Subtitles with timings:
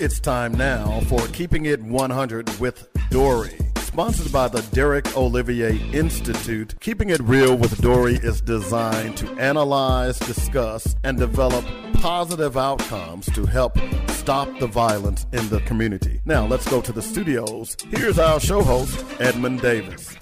[0.00, 3.58] It's time now for Keeping It 100 with Dory.
[3.82, 10.18] Sponsored by the Derek Olivier Institute, Keeping It Real with Dory is designed to analyze,
[10.20, 11.66] discuss, and develop
[12.00, 13.76] positive outcomes to help
[14.08, 16.22] stop the violence in the community.
[16.24, 17.76] Now, let's go to the studios.
[17.90, 20.16] Here's our show host, Edmund Davis.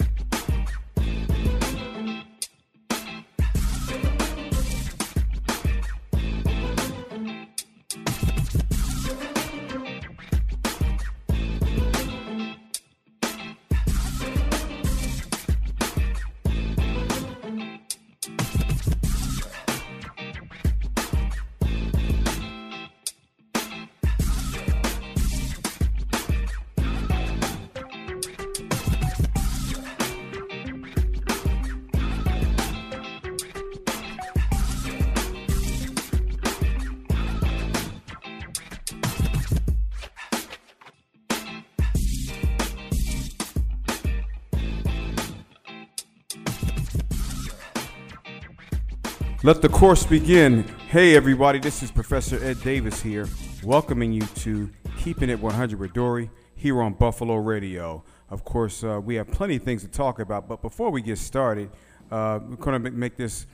[49.49, 50.61] Let the course begin.
[50.89, 53.27] Hey, everybody, this is Professor Ed Davis here,
[53.63, 54.69] welcoming you to
[54.99, 58.03] Keeping It 100 with Dory here on Buffalo Radio.
[58.29, 61.17] Of course, uh, we have plenty of things to talk about, but before we get
[61.17, 61.71] started,
[62.11, 63.47] uh, we're going to make this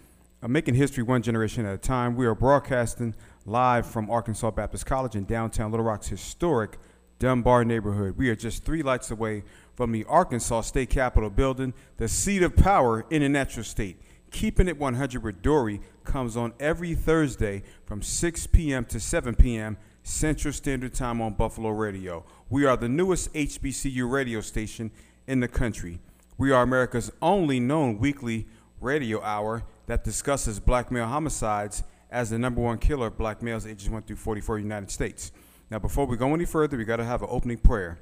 [0.44, 2.18] uh, making history one generation at a time.
[2.18, 3.16] We are broadcasting
[3.46, 6.78] live from Arkansas Baptist College in downtown Little Rock's historic
[7.20, 8.18] Dunbar neighborhood.
[8.18, 12.58] We are just three lights away from the Arkansas State Capitol building, the seat of
[12.58, 14.02] power in a natural state.
[14.32, 18.86] Keeping It 100 with Dory comes on every Thursday from 6 p.m.
[18.86, 19.78] to 7 p.m.
[20.04, 22.26] Central Standard Time on Buffalo Radio.
[22.50, 24.92] We are the newest HBCU radio station
[25.28, 26.00] in the country.
[26.38, 28.48] We are America's only known weekly
[28.82, 33.66] radio hour that discusses black male homicides as the number one killer of black males
[33.66, 35.32] ages 1 through 44 in the United States.
[35.72, 37.98] Now, before we go any further, we got to have an opening prayer.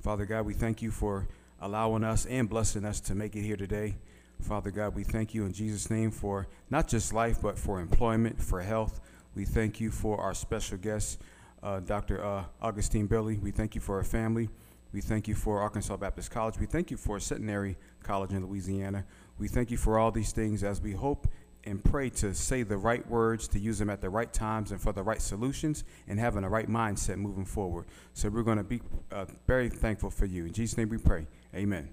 [0.00, 1.28] Father God, we thank you for
[1.60, 3.96] allowing us and blessing us to make it here today.
[4.40, 8.40] Father God, we thank you in Jesus' name for not just life, but for employment,
[8.40, 9.00] for health.
[9.34, 11.20] We thank you for our special guest,
[11.62, 12.24] uh, Dr.
[12.24, 13.38] Uh, Augustine Billy.
[13.38, 14.48] We thank you for our family.
[14.92, 16.58] We thank you for Arkansas Baptist College.
[16.58, 19.04] We thank you for Centenary College in Louisiana.
[19.38, 21.28] We thank you for all these things as we hope
[21.64, 24.80] and pray to say the right words, to use them at the right times and
[24.80, 27.86] for the right solutions, and having the right mindset moving forward.
[28.14, 28.80] So we're going to be
[29.12, 30.46] uh, very thankful for you.
[30.46, 31.26] In Jesus' name we pray.
[31.54, 31.90] Amen.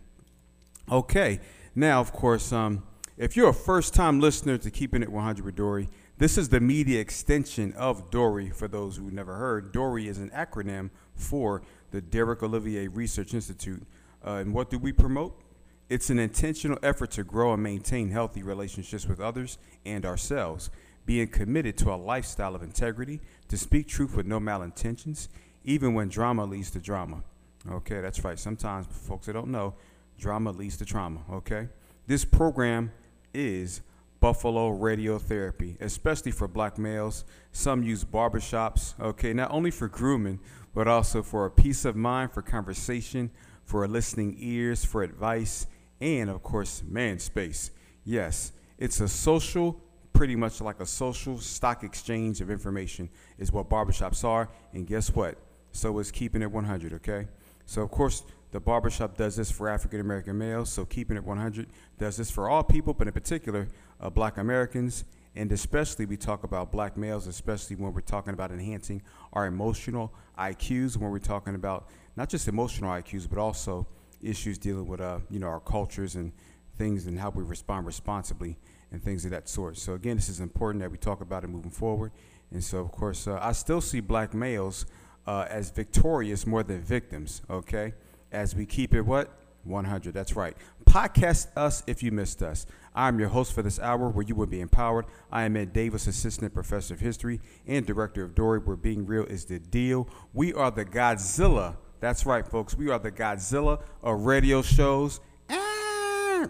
[0.89, 1.39] Okay.
[1.77, 2.81] Now, of course, um,
[3.17, 6.59] if you're a first time listener to Keeping It 100 with Dory, this is the
[6.59, 9.71] media extension of Dory for those who never heard.
[9.71, 11.61] Dory is an acronym for
[11.91, 13.83] the Derek Olivier Research Institute.
[14.25, 15.39] Uh, and what do we promote?
[15.87, 20.71] It's an intentional effort to grow and maintain healthy relationships with others and ourselves,
[21.05, 25.27] being committed to a lifestyle of integrity, to speak truth with no malintentions,
[25.63, 27.21] even when drama leads to drama.
[27.69, 28.39] Okay, that's right.
[28.39, 29.75] Sometimes folks that don't know,
[30.17, 31.69] Drama leads to trauma, okay?
[32.07, 32.91] This program
[33.33, 33.81] is
[34.19, 37.23] Buffalo radiotherapy, especially for black males.
[37.51, 40.39] Some use barbershops, okay, not only for grooming,
[40.73, 43.29] but also for a peace of mind, for conversation,
[43.63, 45.67] for listening ears, for advice,
[46.01, 47.71] and of course, man space.
[48.03, 49.79] Yes, it's a social,
[50.13, 54.49] pretty much like a social stock exchange of information, is what barbershops are.
[54.73, 55.37] And guess what?
[55.73, 57.27] So is keeping it 100, okay?
[57.67, 61.67] So, of course, the barbershop does this for African American males, so Keeping It 100
[61.99, 63.67] does this for all people, but in particular,
[63.99, 65.03] uh, black Americans.
[65.35, 69.01] And especially, we talk about black males, especially when we're talking about enhancing
[69.33, 73.85] our emotional IQs, when we're talking about not just emotional IQs, but also
[74.23, 76.31] issues dealing with, uh, you know, our cultures and
[76.77, 78.57] things and how we respond responsibly
[78.93, 79.77] and things of that sort.
[79.77, 82.13] So again, this is important that we talk about it moving forward.
[82.49, 84.85] And so, of course, uh, I still see black males
[85.27, 87.41] uh, as victorious more than victims.
[87.49, 87.93] Okay
[88.31, 89.29] as we keep it what?
[89.63, 90.13] 100.
[90.13, 90.55] That's right.
[90.85, 92.65] Podcast us if you missed us.
[92.95, 95.05] I'm your host for this hour where you will be empowered.
[95.31, 99.25] I am Ed Davis, Assistant Professor of History and Director of Dory, where being real
[99.25, 100.07] is the deal.
[100.33, 101.75] We are the Godzilla.
[101.99, 102.75] That's right, folks.
[102.75, 105.19] We are the Godzilla of radio shows.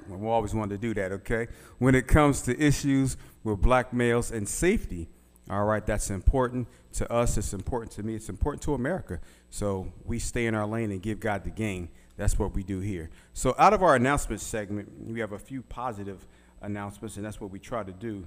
[0.10, 1.48] We always wanted to do that, okay?
[1.80, 5.08] When it comes to issues with black males and safety,
[5.50, 7.38] all right, that's important to us.
[7.38, 8.16] It's important to me.
[8.16, 9.20] It's important to America.
[9.50, 11.90] So we stay in our lane and give God the gain.
[12.18, 13.10] That's what we do here.
[13.34, 16.26] So out of our announcement segment, we have a few positive
[16.62, 18.26] announcements, and that's what we try to do.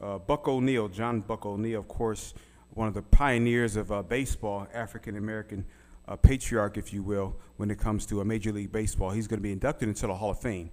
[0.00, 2.34] Uh, Buck O'Neil, John Buck O'Neil, of course,
[2.74, 5.64] one of the pioneers of uh, baseball, African American
[6.06, 9.10] uh, patriarch, if you will, when it comes to a Major League Baseball.
[9.10, 10.70] He's going to be inducted into the Hall of Fame.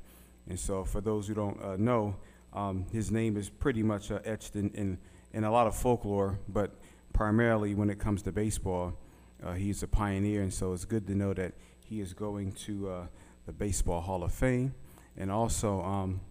[0.50, 2.16] And so, for those who don't uh, know,
[2.54, 4.98] um, his name is pretty much uh, etched in, in,
[5.38, 6.72] in, a lot of folklore, but
[7.14, 8.98] primarily when it comes to baseball,
[9.44, 11.54] uh, he's a pioneer, and so it's good to know that
[11.86, 13.08] he is going to uh,
[13.46, 14.74] the Baseball Hall of Fame.
[15.16, 16.22] And also, um,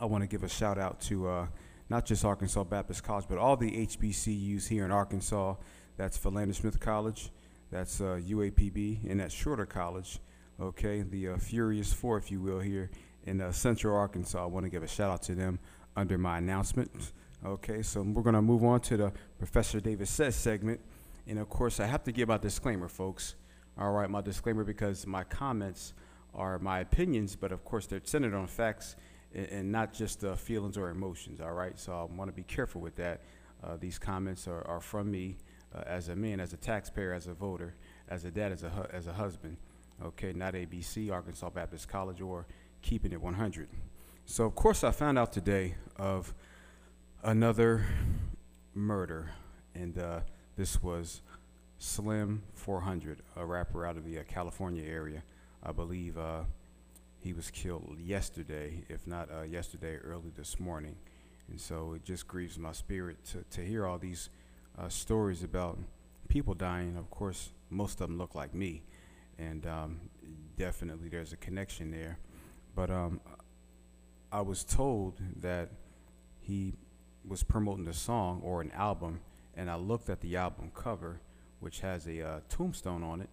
[0.00, 1.46] I want to give a shout out to uh,
[1.88, 5.54] not just Arkansas Baptist College, but all the HBCUs here in Arkansas.
[5.96, 7.30] That's Philander Smith College,
[7.70, 10.18] that's uh, UAPB, and that's Shorter College.
[10.60, 12.90] Okay, the uh, Furious Four, if you will, here
[13.24, 14.42] in uh, Central Arkansas.
[14.42, 15.58] I want to give a shout out to them
[15.96, 17.12] under my announcement.
[17.44, 20.80] Okay, so we're going to move on to the Professor Davis Says segment.
[21.26, 23.34] And of course, I have to give out disclaimer, folks.
[23.78, 25.92] All right, my disclaimer because my comments
[26.34, 28.96] are my opinions, but of course, they're centered on facts
[29.34, 31.40] and, and not just uh, feelings or emotions.
[31.40, 33.20] All right, so I want to be careful with that.
[33.62, 35.36] Uh, these comments are, are from me
[35.74, 37.74] uh, as a man, as a taxpayer, as a voter,
[38.08, 39.56] as a dad, as a, hu- as a husband.
[40.02, 42.46] Okay, not ABC, Arkansas Baptist College, or
[42.82, 43.68] keeping it 100.
[44.24, 46.34] So, of course, I found out today of
[47.26, 47.84] another
[48.72, 49.32] murder,
[49.74, 50.20] and uh,
[50.56, 51.22] this was
[51.76, 55.24] Slim 400, a rapper out of the uh, California area.
[55.60, 56.42] I believe uh,
[57.18, 60.94] he was killed yesterday, if not uh, yesterday, early this morning.
[61.50, 64.30] And so it just grieves my spirit to, to hear all these
[64.78, 65.78] uh, stories about
[66.28, 66.96] people dying.
[66.96, 68.84] Of course, most of them look like me,
[69.36, 69.98] and um,
[70.56, 72.18] definitely there's a connection there.
[72.76, 73.20] But um,
[74.30, 75.70] I was told that
[76.38, 76.74] he
[77.26, 79.20] was promoting a song or an album,
[79.56, 81.20] and I looked at the album cover,
[81.60, 83.30] which has a uh, tombstone on it,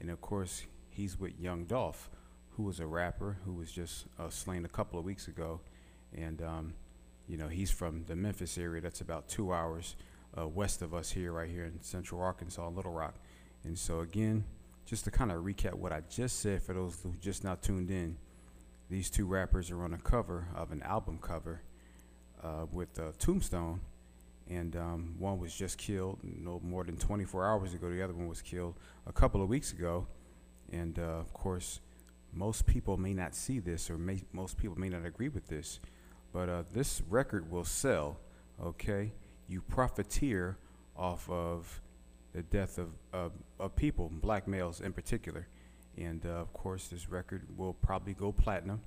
[0.00, 2.10] and of course he's with Young Dolph,
[2.50, 5.60] who was a rapper who was just uh, slain a couple of weeks ago,
[6.14, 6.74] and um,
[7.26, 8.80] you know he's from the Memphis area.
[8.80, 9.96] That's about two hours
[10.36, 13.14] uh, west of us here, right here in Central Arkansas, Little Rock,
[13.64, 14.44] and so again,
[14.84, 17.90] just to kind of recap what I just said for those who just now tuned
[17.90, 18.16] in
[18.90, 21.60] these two rappers are on a cover of an album cover
[22.42, 23.80] uh, with uh, Tombstone,
[24.48, 27.90] and um, one was just killed no more than 24 hours ago.
[27.90, 28.74] The other one was killed
[29.06, 30.06] a couple of weeks ago,
[30.72, 31.80] and uh, of course,
[32.32, 35.80] most people may not see this, or may, most people may not agree with this,
[36.32, 38.18] but uh, this record will sell.
[38.62, 39.12] Okay,
[39.46, 40.58] you profiteer
[40.96, 41.80] off of
[42.32, 45.46] the death of, of, of people, black males in particular.
[45.96, 48.80] And uh, of course, this record will probably go platinum.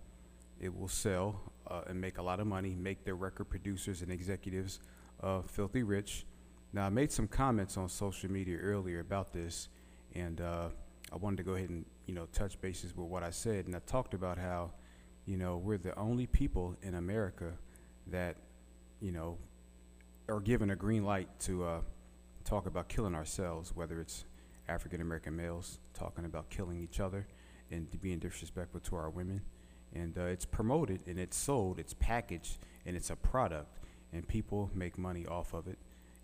[0.62, 4.12] It will sell uh, and make a lot of money, make their record producers and
[4.12, 4.80] executives
[5.24, 6.28] uh, filthy rich.
[6.72, 9.70] Now, I made some comments on social media earlier about this,
[10.14, 10.70] and uh,
[11.12, 13.66] I wanted to go ahead and you know touch bases with what I said.
[13.66, 14.72] And I talked about how
[15.26, 17.54] you know we're the only people in America
[18.08, 18.36] that
[19.00, 19.40] you know
[20.30, 21.82] are given a green light to uh,
[22.46, 24.26] talk about killing ourselves, whether it's
[24.70, 27.26] African American males talking about killing each other
[27.72, 29.42] and being disrespectful to our women.
[29.94, 33.80] And uh, it's promoted and it's sold, it's packaged, and it's a product,
[34.14, 35.78] and people make money off of it.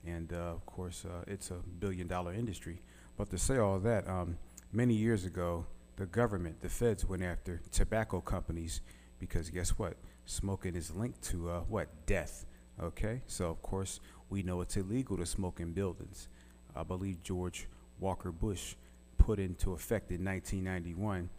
[0.06, 2.82] And uh, of course, uh, it's a billion dollar industry.
[3.18, 4.38] But to say all that, um,
[4.72, 5.66] many years ago,
[5.98, 8.82] the government, the feds, went after tobacco companies
[9.20, 9.96] because guess what?
[10.26, 11.88] Smoking is linked to uh, what?
[12.06, 12.46] Death.
[12.82, 13.22] Okay?
[13.28, 14.00] So, of course,
[14.30, 16.28] we know it's illegal to smoke in buildings.
[16.76, 17.68] I believe George
[18.00, 18.76] Walker Bush
[19.18, 21.30] put into effect in 1991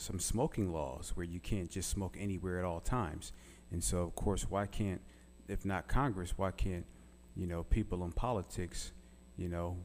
[0.00, 3.32] some smoking laws where you can't just smoke anywhere at all times.
[3.70, 5.00] And so, of course, why can't,
[5.48, 6.86] if not Congress, why can't,
[7.36, 8.92] you know, people in politics,
[9.36, 9.76] you know,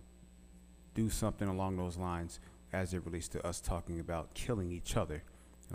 [0.93, 2.39] do something along those lines
[2.73, 5.23] as it relates to us talking about killing each other?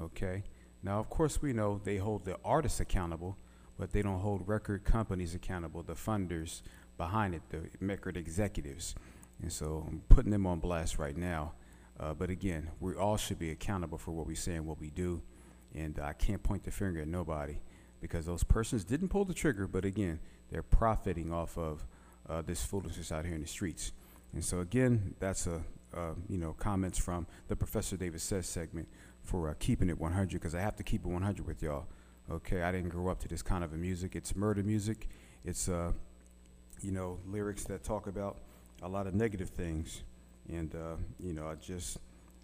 [0.00, 0.44] Okay.
[0.82, 3.36] Now, of course, we know they hold the artists accountable,
[3.78, 6.62] but they don't hold record companies accountable, the funders
[6.96, 8.94] behind it, the record executives.
[9.42, 11.52] And so I'm putting them on blast right now.
[12.00, 14.88] Uh, but again, we all should be accountable for what we say and what we
[14.88, 15.20] do.
[15.74, 17.58] And I can't point the finger at nobody
[18.00, 20.18] because those persons didn't pull the trigger, but again,
[20.50, 21.86] they're profiting off of
[22.28, 23.92] uh, this foolishness out here in the streets.
[24.32, 25.62] And so again, that's a
[25.94, 28.88] uh, you know comments from the Professor Davis Says segment
[29.22, 31.86] for uh, keeping it 100 because I have to keep it 100 with y'all.
[32.30, 34.14] Okay, I didn't grow up to this kind of a music.
[34.14, 35.08] It's murder music.
[35.44, 35.92] It's uh,
[36.80, 38.38] you know lyrics that talk about
[38.82, 40.02] a lot of negative things,
[40.48, 41.98] and uh, you know, I just,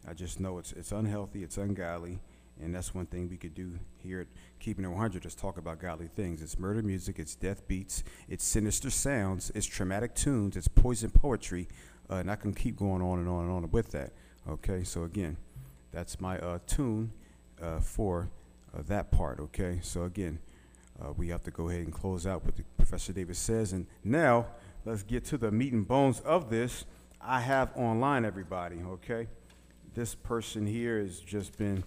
[0.09, 2.21] I just know it's it's unhealthy, it's ungodly,
[2.61, 4.27] and that's one thing we could do here at
[4.61, 6.43] Keeping It 100 is talk about godly things.
[6.43, 11.69] It's murder music, it's death beats, it's sinister sounds, it's traumatic tunes, it's poison poetry,
[12.11, 14.13] uh, and I can keep going on and on and on with that.
[14.49, 15.37] Okay, so again,
[15.93, 17.13] that's my uh, tune
[17.61, 18.31] uh, for
[18.77, 19.41] uh, that part.
[19.41, 20.39] Okay, so again.
[20.99, 23.73] Uh, we have to go ahead and close out what Professor Davis says.
[23.73, 24.47] And now
[24.85, 26.85] let's get to the meat and bones of this.
[27.27, 29.27] I have online everybody, okay?
[29.95, 31.83] This person here has just been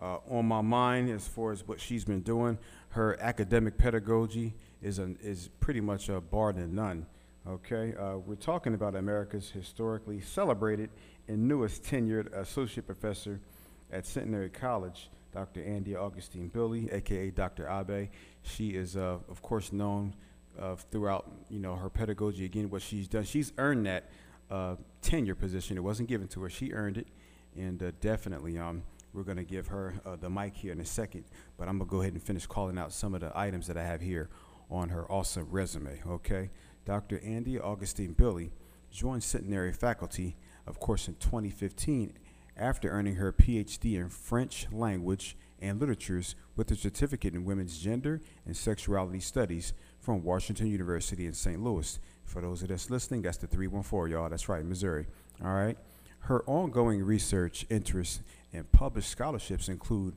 [0.00, 2.58] uh, on my mind as far as what she's been doing.
[2.90, 7.06] Her academic pedagogy is, an, is pretty much a bar than none,
[7.44, 10.90] Okay, uh, we're talking about America's historically celebrated
[11.26, 13.40] and newest tenured associate professor
[13.90, 15.64] at Centenary College, Dr.
[15.64, 17.66] Andy Augustine Billy, aka Dr.
[17.66, 18.10] Abe.
[18.42, 20.14] She is, uh, of course, known
[20.56, 22.44] uh, throughout you know her pedagogy.
[22.44, 24.08] Again, what she's done, she's earned that
[24.52, 25.76] uh, tenure position.
[25.76, 27.08] It wasn't given to her; she earned it,
[27.56, 28.82] and uh, definitely, um,
[29.12, 31.24] we're going to give her uh, the mic here in a second.
[31.56, 33.84] But I'm gonna go ahead and finish calling out some of the items that I
[33.84, 34.28] have here
[34.70, 36.00] on her awesome resume.
[36.06, 36.50] Okay.
[36.84, 37.20] Dr.
[37.24, 38.50] Andy Augustine Billy
[38.90, 42.12] joined Centenary faculty, of course, in 2015
[42.56, 48.20] after earning her PhD in French language and literatures with a certificate in women's gender
[48.44, 51.62] and sexuality studies from Washington University in St.
[51.62, 51.98] Louis.
[52.32, 54.30] For those of us listening, that's the 314, y'all.
[54.30, 55.06] That's right, Missouri.
[55.44, 55.76] All right.
[56.20, 58.22] Her ongoing research interests
[58.54, 60.14] and published scholarships include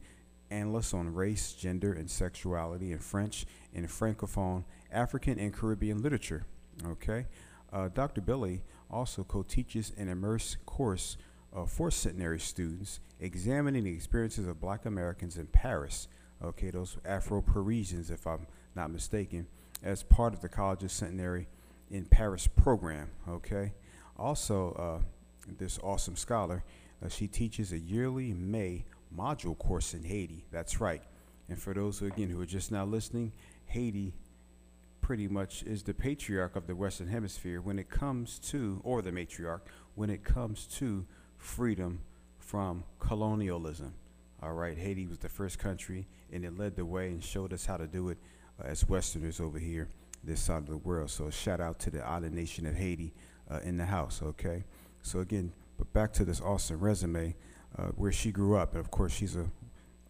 [0.49, 6.45] analysts on race, gender, and sexuality in French and Francophone, African, and Caribbean literature.
[6.87, 7.25] Okay.
[7.73, 8.21] Uh, Dr.
[8.21, 11.17] Billy also co teaches an immerse course
[11.53, 16.07] uh, for centenary students examining the experiences of black Americans in Paris.
[16.41, 19.47] Okay, those Afro Parisians, if I'm not mistaken,
[19.83, 21.47] as part of the College's Centenary
[21.89, 23.09] in Paris program.
[23.27, 23.73] Okay.
[24.17, 25.05] Also, uh,
[25.57, 26.63] this awesome scholar,
[27.03, 30.45] uh, she teaches a yearly May module course in Haiti.
[30.51, 31.01] That's right.
[31.49, 33.31] And for those who, again who are just now listening,
[33.67, 34.13] Haiti
[35.01, 39.11] pretty much is the patriarch of the Western Hemisphere when it comes to, or the
[39.11, 39.61] matriarch,
[39.93, 41.05] when it comes to
[41.37, 41.99] freedom
[42.39, 43.93] from colonialism.
[44.41, 47.65] All right, Haiti was the first country, and it led the way and showed us
[47.65, 48.17] how to do it
[48.59, 49.87] uh, as Westerners over here,
[50.25, 51.09] this side of the world.
[51.09, 53.13] So, shout out to the island nation of Haiti
[53.49, 54.63] uh, in the house, okay?
[55.01, 57.35] So, again, but back to this awesome resume
[57.77, 58.71] uh, where she grew up.
[58.71, 59.45] And of course, she's a,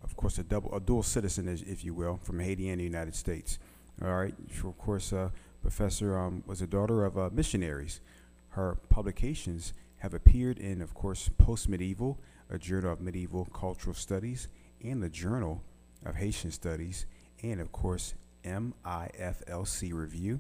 [0.04, 3.16] of course, a double, a dual citizen, if you will, from Haiti and the United
[3.16, 3.60] States.
[4.04, 4.36] All right.
[4.52, 5.30] She, of course, uh,
[5.62, 8.02] Professor um, was a daughter of uh, missionaries.
[8.50, 12.20] Her publications have appeared in, of course, Post Medieval,
[12.50, 14.48] a journal of medieval cultural studies,
[14.84, 15.64] and the Journal
[16.06, 17.08] of Haitian Studies,
[17.42, 18.14] and of course,
[18.46, 20.40] MIFLC Review.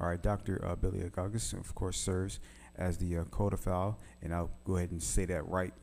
[0.00, 0.64] All right, Dr.
[0.66, 2.40] Uh, Billy Agagas, of course, serves
[2.76, 5.74] as the uh, CODOFIL, and I'll go ahead and say that right.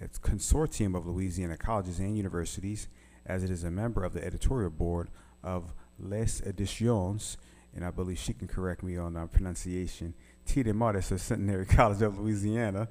[0.00, 2.88] It's Consortium of Louisiana Colleges and Universities,
[3.26, 5.10] as it is a member of the editorial board
[5.42, 7.36] of Les Editions,
[7.74, 10.14] and I believe she can correct me on uh, pronunciation,
[10.46, 12.88] Tita Martis of Centenary College of Louisiana,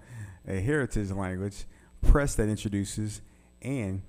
[0.47, 1.65] a heritage language
[2.01, 3.21] press that introduces
[3.61, 4.03] and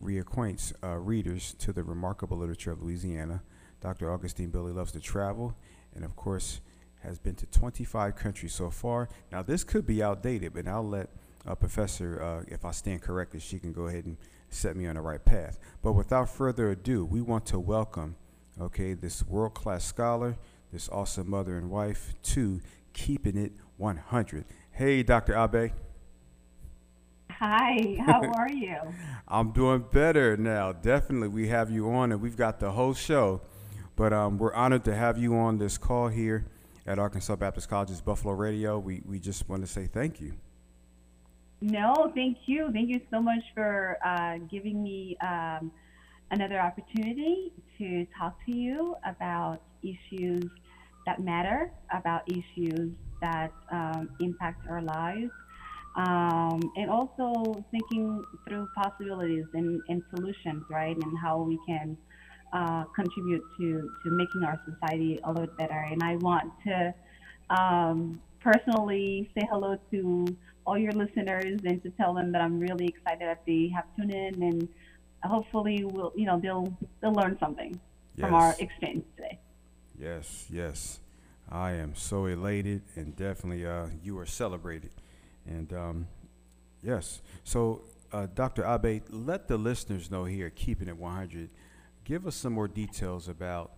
[0.00, 3.42] reacquaints uh, readers to the remarkable literature of Louisiana.
[3.82, 4.12] Dr.
[4.12, 5.54] Augustine Billy loves to travel,
[5.94, 6.60] and of course,
[7.02, 9.08] has been to 25 countries so far.
[9.32, 11.10] Now, this could be outdated, but I'll let
[11.44, 14.16] uh, Professor, uh, if I stand corrected, she can go ahead and
[14.50, 15.58] set me on the right path.
[15.82, 18.14] But without further ado, we want to welcome
[18.60, 20.36] okay, this world class scholar,
[20.72, 22.60] this awesome mother and wife, to
[22.92, 24.44] keeping it 100.
[24.70, 25.34] Hey, Dr.
[25.34, 25.72] Abe.
[27.30, 28.76] Hi, how are you?
[29.26, 30.72] I'm doing better now.
[30.72, 33.40] Definitely, we have you on, and we've got the whole show.
[33.96, 36.46] But um, we're honored to have you on this call here
[36.86, 38.78] at Arkansas Baptist College's Buffalo Radio.
[38.78, 40.34] We, we just want to say thank you.
[41.60, 42.70] No, thank you.
[42.72, 45.70] Thank you so much for uh, giving me um,
[46.32, 50.42] another opportunity to talk to you about issues
[51.06, 55.30] that matter, about issues that um, impact our lives,
[55.96, 61.96] um, and also thinking through possibilities and, and, solutions, right, and how we can
[62.52, 65.86] uh, contribute to, to making our society a little better.
[65.90, 66.94] And I want to
[67.50, 70.26] um, personally say hello to
[70.66, 74.14] all your listeners and to tell them that I'm really excited that they have tuned
[74.14, 74.68] in and
[75.24, 77.78] hopefully we'll you know they'll they'll learn something
[78.16, 78.24] yes.
[78.24, 79.38] from our exchange today.
[79.98, 81.00] Yes, yes,
[81.50, 84.90] I am so elated, and definitely uh, you are celebrated,
[85.46, 86.08] and um,
[86.82, 87.20] yes.
[87.44, 87.82] So,
[88.12, 88.64] uh, Dr.
[88.64, 91.50] Abe, let the listeners know here, keeping it 100.
[92.04, 93.72] Give us some more details about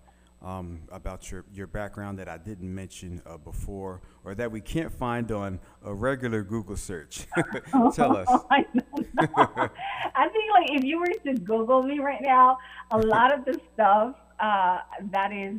[0.44, 4.92] um, about your, your background that I didn't mention uh, before or that we can't
[4.92, 7.26] find on a regular Google search.
[7.94, 8.28] Tell us.
[8.50, 8.64] I,
[10.14, 12.58] I think like if you were to Google me right now,
[12.90, 14.80] a lot of the stuff uh,
[15.12, 15.58] that is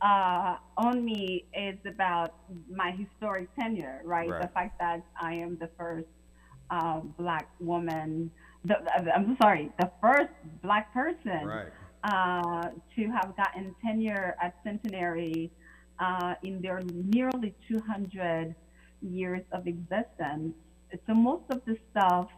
[0.00, 2.34] uh, on me is about
[2.70, 4.28] my historic tenure, right?
[4.28, 4.42] right?
[4.42, 6.06] The fact that I am the first
[6.70, 8.30] uh, black woman,
[8.64, 8.76] the,
[9.14, 11.46] I'm sorry, the first black person.
[11.46, 11.68] Right
[12.08, 15.50] uh, to have gotten tenure at Centenary
[16.00, 18.54] uh, in their nearly 200
[19.02, 20.54] years of existence.
[21.06, 22.28] So most of the stuff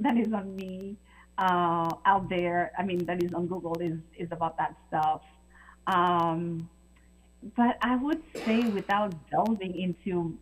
[0.00, 0.96] that is on me
[1.38, 5.22] uh, out there, I mean, that is on Google, is is about that stuff.
[5.86, 6.68] Um,
[7.56, 10.36] but I would say without delving into,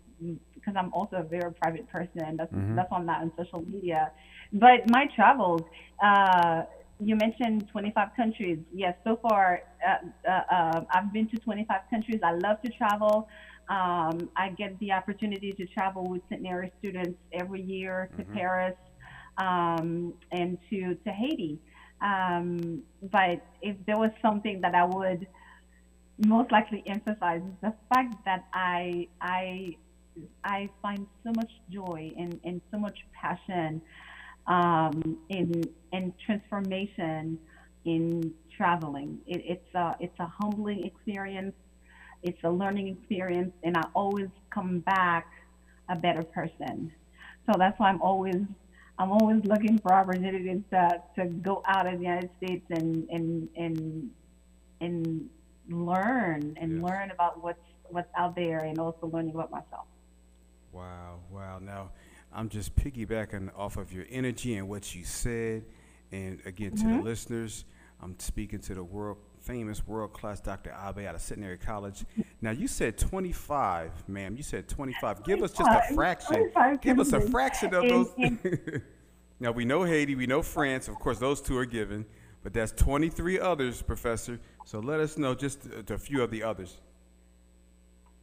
[0.54, 2.36] because I'm also a very private person.
[2.36, 2.74] That's Mhm.
[2.76, 4.12] that's I'm not on social media.
[4.52, 5.62] But my travels,
[6.02, 6.62] uh,
[6.98, 8.58] you mentioned 25 countries.
[8.72, 12.20] Yes, so far uh, uh, uh, I've been to 25 countries.
[12.24, 13.28] I love to travel.
[13.68, 18.34] Um, I get the opportunity to travel with centenary students every year to Mhm.
[18.34, 18.76] Paris
[19.38, 21.60] um, and to, to Haiti.
[22.00, 25.26] Um, but if there was something that I would
[26.26, 29.76] most likely emphasize is the fact that I I
[30.44, 33.82] I find so much joy and, and so much passion
[34.46, 35.52] um, in
[35.92, 37.38] in transformation
[37.84, 39.20] in traveling.
[39.26, 41.54] It, it's a it's a humbling experience.
[42.22, 45.26] It's a learning experience, and I always come back
[45.90, 46.90] a better person.
[47.46, 48.36] So that's why I'm always
[48.98, 53.48] I'm always looking for opportunities to, to go out of the United States and and
[53.56, 54.10] and
[54.80, 55.30] and
[55.68, 56.82] learn and Yes.
[56.82, 57.58] learn about what's
[57.90, 59.86] what's out there and also learning about myself.
[60.72, 61.58] Wow, wow.
[61.58, 61.90] Now,
[62.36, 65.64] I'm just piggybacking off of your energy and what you said.
[66.12, 67.02] And again, to the Mhm.
[67.02, 67.64] listeners,
[68.00, 70.70] I'm speaking to the world famous, world class Dr.
[70.70, 72.04] Abe out of Centenary College.
[72.42, 74.36] Now, you said 25, ma'am.
[74.36, 75.22] You said 25.
[75.24, 76.52] Give us just a fraction.
[76.82, 78.12] Give us a fraction of those.
[79.40, 80.88] now, we know Haiti, we know France.
[80.88, 82.04] Of course, those two are given.
[82.42, 84.40] But that's 23 others, Professor.
[84.64, 86.80] So let us know just a, a few of the others.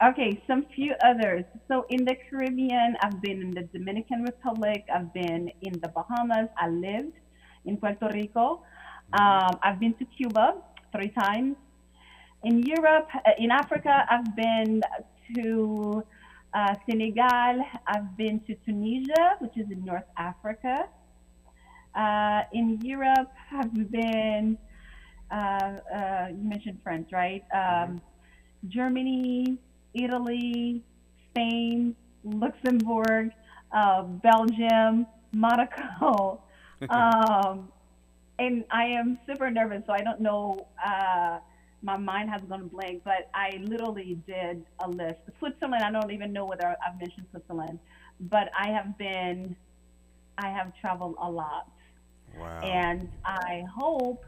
[0.03, 1.45] Okay, some few others.
[1.69, 4.83] So in the Caribbean, I've been in the Dominican Republic.
[4.93, 6.49] I've been in the Bahamas.
[6.57, 7.13] I lived
[7.63, 8.63] in Puerto Rico.
[9.13, 10.55] Um, I've been to Cuba
[10.91, 11.55] three times.
[12.43, 14.81] In Europe, uh, in Africa, I've been
[15.35, 16.03] to
[16.53, 17.63] uh, Senegal.
[17.87, 20.89] I've been to Tunisia, which is in North Africa.
[21.95, 24.57] Uh, in Europe, I've been.
[25.31, 25.35] Uh,
[25.95, 27.43] uh, you mentioned France, right?
[27.55, 28.01] Um,
[28.67, 29.59] Germany,
[29.93, 30.83] Italy,
[31.29, 33.31] Spain, Luxembourg,
[33.71, 36.41] uh, Belgium, Monaco.
[36.89, 37.69] um,
[38.39, 40.67] and I am super nervous, so I don't know.
[40.83, 41.39] Uh,
[41.81, 45.19] my mind has gone blank, but I literally did a list.
[45.39, 47.77] Switzerland, I don't even know whether I've mentioned Switzerland,
[48.19, 49.55] but I have been,
[50.37, 51.69] I have traveled a lot.
[52.37, 52.61] Wow.
[52.61, 54.23] And I hope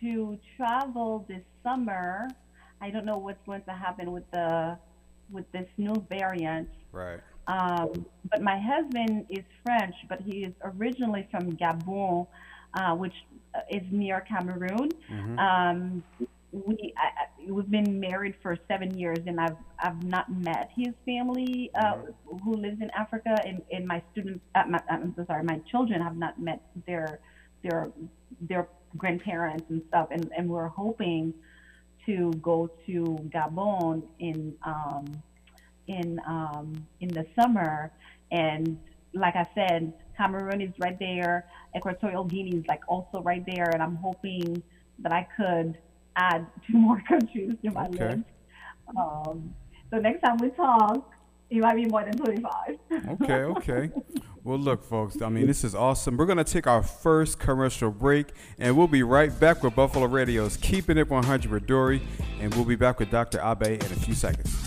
[0.00, 2.28] to travel this summer.
[2.80, 4.78] I don't know what's going to happen with the
[5.30, 6.68] with this new variant.
[6.92, 7.20] right.
[7.48, 12.26] Um, but my husband is French, but he is originally from Gabon,
[12.74, 13.14] uh, which
[13.54, 14.90] uh, is near Cameroon.
[15.10, 15.38] Mm-hmm.
[15.38, 16.02] Um,
[16.52, 21.70] we I, we've been married for seven years, and I've I've not met his family
[21.74, 21.98] uh,
[22.44, 26.00] who lives in Africa, and, and my students, uh, my, I'm so sorry, my children
[26.00, 27.20] have not met their
[27.62, 27.90] their
[28.40, 31.34] their grandparents and stuff, and and we're hoping
[32.06, 35.04] to go to Gabon in um,
[35.88, 37.92] in um, in the summer,
[38.30, 38.78] and
[39.14, 41.46] like I said, Cameroon is right there.
[41.76, 44.62] Equatorial Guinea is like also right there, and I'm hoping
[45.00, 45.78] that I could
[46.16, 47.88] add two more countries to my Okay.
[47.88, 48.24] list.
[48.96, 49.54] Um,
[49.90, 51.10] so next time we talk,
[51.50, 52.78] it might be more than 25.
[53.22, 53.90] Okay, okay.
[54.42, 56.16] Well, look, folks, I mean, this is awesome.
[56.16, 58.28] We're going to take our first commercial break,
[58.58, 62.02] and we'll be right back with Buffalo Radio's Keeping It 100 with Dory,
[62.40, 63.40] and we'll be back with Dr.
[63.40, 64.65] Abe in a few seconds.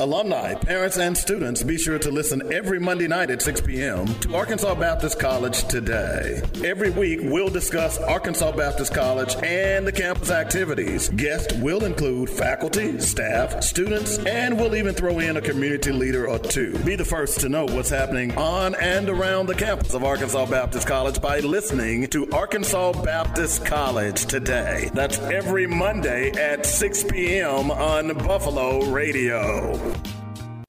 [0.00, 4.06] Alumni, parents, and students, be sure to listen every Monday night at 6 p.m.
[4.20, 6.40] to Arkansas Baptist College Today.
[6.64, 11.08] Every week, we'll discuss Arkansas Baptist College and the campus activities.
[11.08, 16.38] Guests will include faculty, staff, students, and we'll even throw in a community leader or
[16.38, 16.78] two.
[16.84, 20.86] Be the first to know what's happening on and around the campus of Arkansas Baptist
[20.86, 24.90] College by listening to Arkansas Baptist College Today.
[24.94, 27.72] That's every Monday at 6 p.m.
[27.72, 29.88] on Buffalo Radio.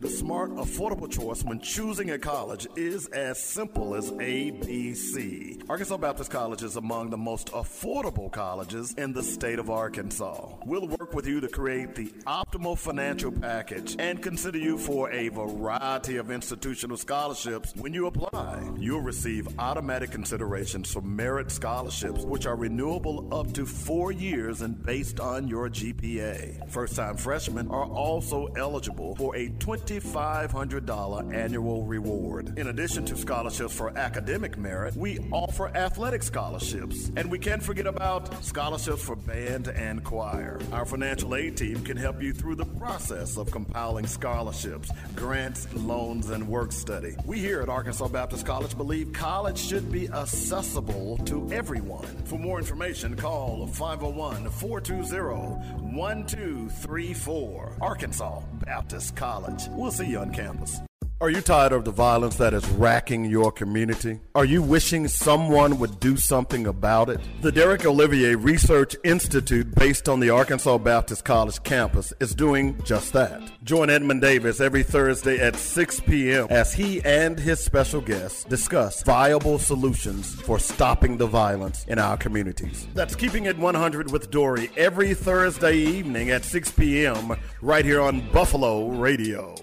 [0.10, 5.62] Smart, affordable choice when choosing a college is as simple as ABC.
[5.70, 10.56] Arkansas Baptist College is among the most affordable colleges in the state of Arkansas.
[10.66, 15.30] We'll work with you to create the optimal financial package and consider you for a
[15.30, 18.68] variety of institutional scholarships when you apply.
[18.78, 24.84] You'll receive automatic considerations for merit scholarships, which are renewable up to four years and
[24.84, 26.68] based on your GPA.
[26.72, 32.58] First time freshmen are also eligible for a 20 $2,500 annual reward.
[32.58, 37.12] In addition to scholarships for academic merit, we offer athletic scholarships.
[37.16, 40.60] And we can't forget about scholarships for band and choir.
[40.72, 46.30] Our financial aid team can help you through the process of compiling scholarships, grants, loans,
[46.30, 47.16] and work study.
[47.26, 52.06] We here at Arkansas Baptist College believe college should be accessible to everyone.
[52.26, 57.78] For more information, call 501 420 1234.
[57.82, 59.68] Arkansas Baptist College.
[59.72, 60.82] We'll see you on campus.
[61.22, 64.22] Are you tired of the violence that is racking your community?
[64.36, 67.20] Are you wishing someone would do something about it?
[67.42, 73.12] The Derek Olivier Research Institute, based on the Arkansas Baptist College campus, is doing just
[73.12, 73.42] that.
[73.66, 76.48] Join Edmund Davis every Thursday at 6 p.m.
[76.50, 82.16] as he and his special guests discuss viable solutions for stopping the violence in our
[82.16, 82.88] communities.
[82.94, 87.36] That's Keeping It 100 with Dory every Thursday evening at 6 p.m.
[87.62, 89.54] right here on Buffalo Radio.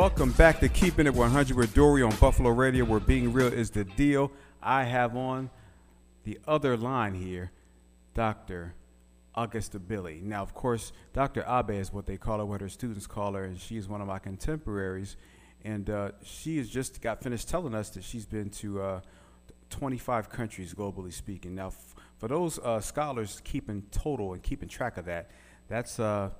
[0.00, 3.68] Welcome back to Keeping It 100 with Dory on Buffalo Radio, where being real is
[3.68, 4.32] the deal.
[4.62, 5.50] I have on
[6.24, 7.50] the other line here,
[8.14, 8.72] Dr.
[9.34, 10.22] Augusta Billy.
[10.24, 11.44] Now, of course, Dr.
[11.46, 14.00] Abe is what they call her, what her students call her, and she is one
[14.00, 15.18] of my contemporaries.
[15.66, 19.00] And uh, she has just got finished telling us that she's been to uh,
[19.68, 21.54] 25 countries, globally speaking.
[21.54, 25.30] Now, f- for those uh, scholars keeping total and keeping track of that,
[25.68, 26.30] that's uh,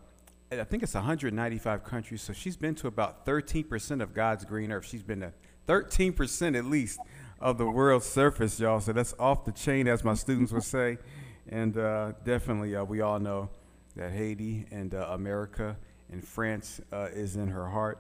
[0.53, 2.23] I think it's 195 countries.
[2.23, 4.85] So she's been to about 13% of God's green earth.
[4.85, 5.33] She's been to
[5.69, 6.99] 13% at least
[7.39, 8.81] of the world's surface, y'all.
[8.81, 10.99] So that's off the chain, as my students would say.
[11.49, 13.49] And uh, definitely, uh, we all know
[13.95, 15.77] that Haiti and uh, America
[16.11, 17.99] and France uh, is in her heart.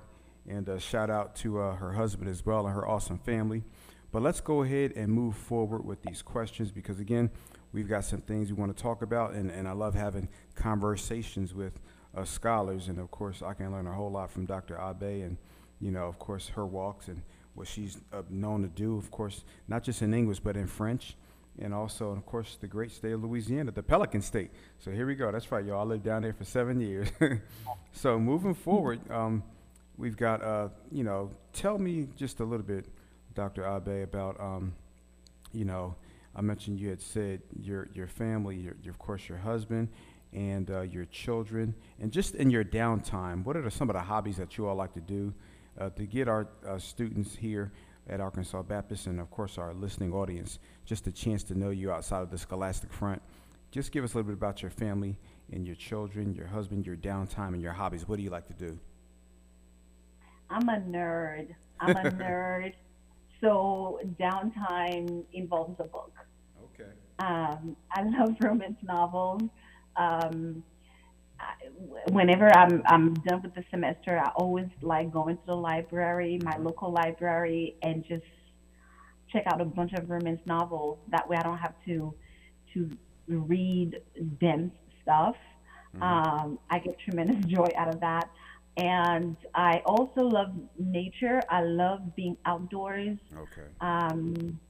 [0.48, 3.62] And uh, shout out to uh, her husband as well and her awesome family.
[4.10, 7.30] But let's go ahead and move forward with these questions because, again,
[7.72, 9.34] we've got some things we want to talk about.
[9.34, 11.78] And, and I love having conversations with
[12.16, 14.78] uh, scholars, and of course, I can learn a whole lot from Dr.
[14.78, 15.36] Abe, and
[15.80, 17.22] you know, of course, her walks and
[17.54, 18.96] what she's uh, known to do.
[18.96, 21.16] Of course, not just in English, but in French,
[21.58, 24.50] and also, of course, the great state of Louisiana, the Pelican State.
[24.78, 25.30] So here we go.
[25.30, 25.80] That's right, y'all.
[25.80, 27.08] I lived down there for seven years.
[27.92, 29.42] so moving forward, um,
[29.96, 32.86] we've got, uh, you know, tell me just a little bit,
[33.34, 33.66] Dr.
[33.66, 34.72] Abe, about, um,
[35.52, 35.94] you know,
[36.34, 39.88] I mentioned you had said your your family, your, your of course your husband,
[40.32, 44.36] and uh, your children, and just in your downtime, what are some of the hobbies
[44.36, 45.34] that you all like to do
[45.80, 47.72] uh, to get our uh, students here
[48.08, 51.90] at Arkansas Baptist, and of course our listening audience, just a chance to know you
[51.90, 53.20] outside of the scholastic front?
[53.70, 55.16] Just give us a little bit about your family
[55.52, 58.06] and your children, your husband, your downtime, and your hobbies.
[58.08, 58.78] What do you like to do?
[60.48, 61.54] I'm a nerd.
[61.78, 62.74] I'm a nerd.
[63.40, 66.12] So downtime involves a book.
[66.74, 66.90] Okay.
[67.20, 69.42] Um, I love romance novels.
[70.00, 70.64] Um,
[71.40, 71.52] I,
[72.10, 76.56] whenever I'm I'm done with the semester, I always like going to the library, my
[76.58, 78.24] local library, and just
[79.32, 80.98] check out a bunch of romance novels.
[81.10, 82.14] That way, I don't have to
[82.74, 82.90] to
[83.28, 84.00] read
[84.40, 85.36] dense stuff.
[86.00, 88.30] Um, I get tremendous joy out of that.
[88.76, 91.40] And I also love nature.
[91.50, 93.18] I love being outdoors.
[93.36, 93.68] Okay.
[93.80, 94.60] Um,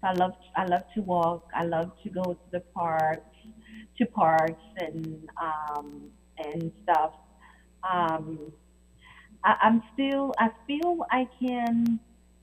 [0.00, 1.48] so I love I love to walk.
[1.54, 3.33] I love to go to the parks,
[3.98, 7.12] to parks and um, and stuff.
[7.88, 8.52] Um,
[9.44, 12.00] I, I'm still I feel I can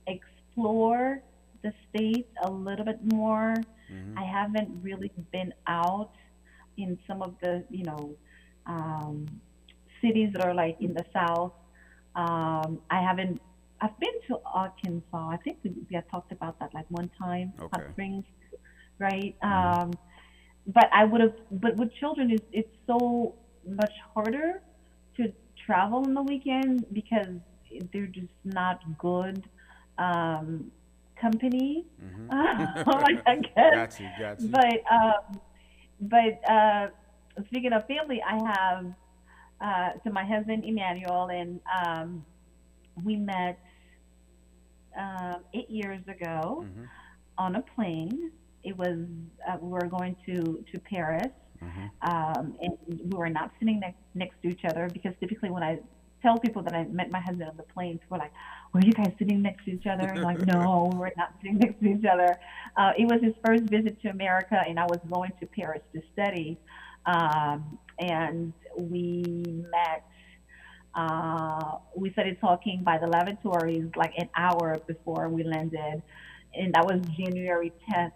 [0.08, 1.22] explore
[1.64, 3.56] the state a little bit more.
[3.92, 4.18] Mhm.
[4.18, 6.10] I haven't really been out
[6.78, 8.16] in some of the you know
[8.66, 9.26] um,
[10.02, 11.54] cities that are like in the south.
[12.16, 13.42] Um, I haven't.
[13.82, 15.30] I've been to Arkansas.
[15.30, 17.54] I think we, we had talked about that like one time.
[17.60, 18.26] Hot Springs,
[19.00, 19.36] right?
[19.44, 19.84] Mhm.
[19.84, 19.92] Um,
[20.68, 21.34] but I would have.
[21.52, 23.36] But with children, it's it's so
[23.68, 24.62] much harder
[25.18, 25.32] to
[25.66, 27.28] travel on the weekend because
[27.94, 29.44] they're just not good
[29.98, 30.72] um,
[31.20, 31.86] company.
[32.02, 32.28] Mhm.
[33.26, 33.54] I guess.
[33.56, 34.50] got you, got you.
[34.50, 35.42] But um,
[36.02, 36.88] but uh,
[37.48, 38.86] speaking of family, I have
[39.62, 42.26] uh, so my husband Emmanuel and um,
[43.04, 43.60] we met
[44.98, 46.88] um, eight years ago Mhm.
[47.38, 48.32] on a plane.
[48.64, 48.98] It was
[49.48, 51.90] uh, we were going to to Paris, Mhm.
[52.12, 55.80] um, and we were not sitting next next to each other because typically when I
[56.22, 58.34] tell people that I met my husband on the plane, people are like,
[58.74, 61.80] "Were you guys sitting next to each other?" I'm like, "No, we're not sitting next
[61.82, 62.38] to each other."
[62.78, 66.02] Uh, it was his first visit to America, and I was going to Paris to
[66.14, 66.58] study.
[67.06, 69.24] Um, and we
[69.72, 70.04] met.
[70.94, 76.02] Uh, we started talking by the lavatories like an hour before we landed,
[76.54, 78.12] and that was January 10th.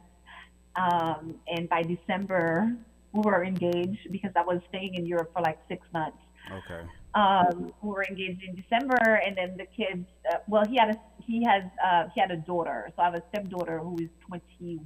[0.76, 2.76] Um, and by December,
[3.14, 6.18] we were engaged because I was staying in Europe for like six months.
[6.52, 6.82] Okay.
[7.16, 10.06] Um, we were engaged in December, and then the kids.
[10.30, 13.16] Uh, well, he had a he has uh, he had a daughter, so I have
[13.16, 14.80] a stepdaughter who is 20,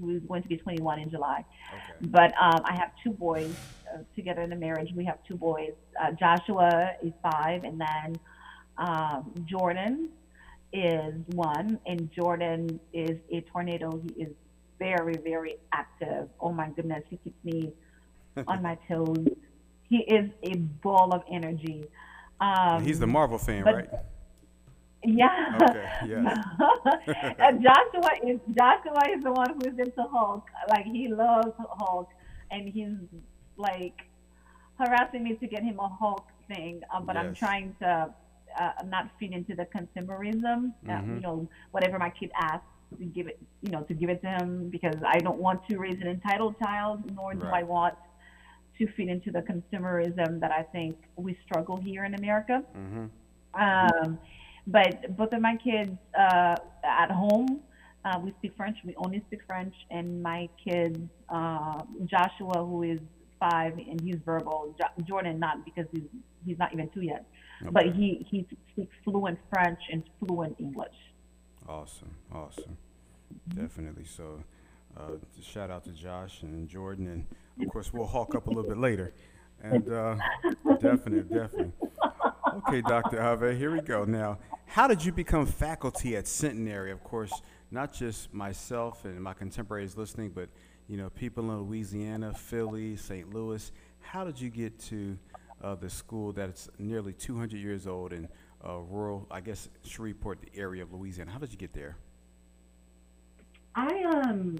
[0.00, 1.44] who is going to be 21 in July.
[1.72, 2.08] Okay.
[2.10, 3.54] But um, I have two boys
[3.92, 4.90] uh, together in the marriage.
[4.94, 5.72] We have two boys.
[6.02, 8.18] Uh, Joshua is five, and then
[8.76, 10.10] um, Jordan
[10.72, 14.02] is one, and Jordan is a tornado.
[14.02, 14.32] He is
[14.86, 16.24] very, very active.
[16.40, 17.72] Oh my goodness, he keeps me
[18.52, 19.26] on my toes.
[19.88, 21.84] He is a ball of energy.
[22.40, 23.90] Um, He's the Marvel fan, but- right?
[25.04, 25.58] yeah.
[25.62, 27.50] Okay, yeah.
[27.66, 30.44] Joshua is Joshua is the one who's into Hulk.
[30.68, 32.08] Like he loves Hulk,
[32.50, 32.96] and he's
[33.56, 33.98] like
[34.78, 36.82] harassing me to get him a Hulk thing.
[36.92, 37.90] Uh, but I'm trying to
[38.60, 40.72] uh, not feed into the consumerism.
[40.88, 41.14] Uh, Mhm.
[41.16, 43.38] you know, whatever my kid asks, to give it.
[43.62, 46.56] You know, to give it to him because I don't want to raise an entitled
[46.64, 47.66] child, nor do I Right.
[47.66, 47.94] want
[48.78, 52.62] to feed into the consumerism that I think we struggle here in America.
[52.76, 53.04] Mm-hmm.
[53.54, 54.18] Um,
[54.66, 57.60] but both of my kids uh, at home,
[58.04, 58.78] uh, we speak French.
[58.84, 62.98] We only speak French, and my kids, uh, Joshua, who is
[63.38, 64.74] five, and he's verbal.
[64.78, 66.08] Jo- Jordan, not because he's
[66.44, 67.24] he's not even two yet,
[67.70, 70.96] but he he speaks fluent French and fluent English.
[71.68, 72.76] Awesome, awesome,
[73.48, 74.04] definitely.
[74.04, 74.42] So,
[74.96, 77.26] uh, shout out to Josh and Jordan, and
[77.66, 79.12] of course we'll hawk up a little bit later.
[79.62, 80.16] And uh,
[80.80, 81.72] definitely, definitely.
[82.68, 83.20] Okay, Dr.
[83.20, 84.04] Abe, here we go.
[84.04, 86.90] Now, how did you become faculty at Centenary?
[86.90, 87.32] Of course,
[87.70, 90.48] not just myself and my contemporaries listening, but
[90.88, 93.32] you know, people in Louisiana, Philly, St.
[93.32, 93.72] Louis.
[94.00, 95.16] How did you get to
[95.62, 98.28] uh, the school that's nearly 200 years old in
[98.66, 101.30] uh, rural, I guess, Shreveport, the area of Louisiana?
[101.30, 101.96] How did you get there?
[103.74, 104.56] I um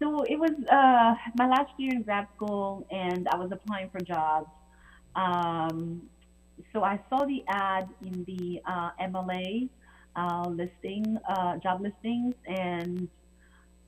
[0.00, 4.00] so it was uh my last year in grad school and I was applying for
[4.00, 4.50] jobs.
[5.16, 6.02] Um
[6.72, 9.68] so I saw the ad in the uh, MLA
[10.16, 13.08] uh, listing, uh, job listings, and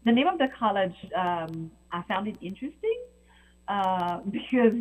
[0.04, 3.02] the name of the college um, I found it interesting
[3.68, 4.78] uh, because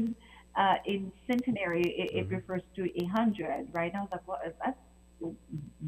[0.55, 2.31] uh, in centenary it, it Mhm.
[2.31, 3.91] refers to a hundred, right?
[3.95, 4.77] I was like, well, that's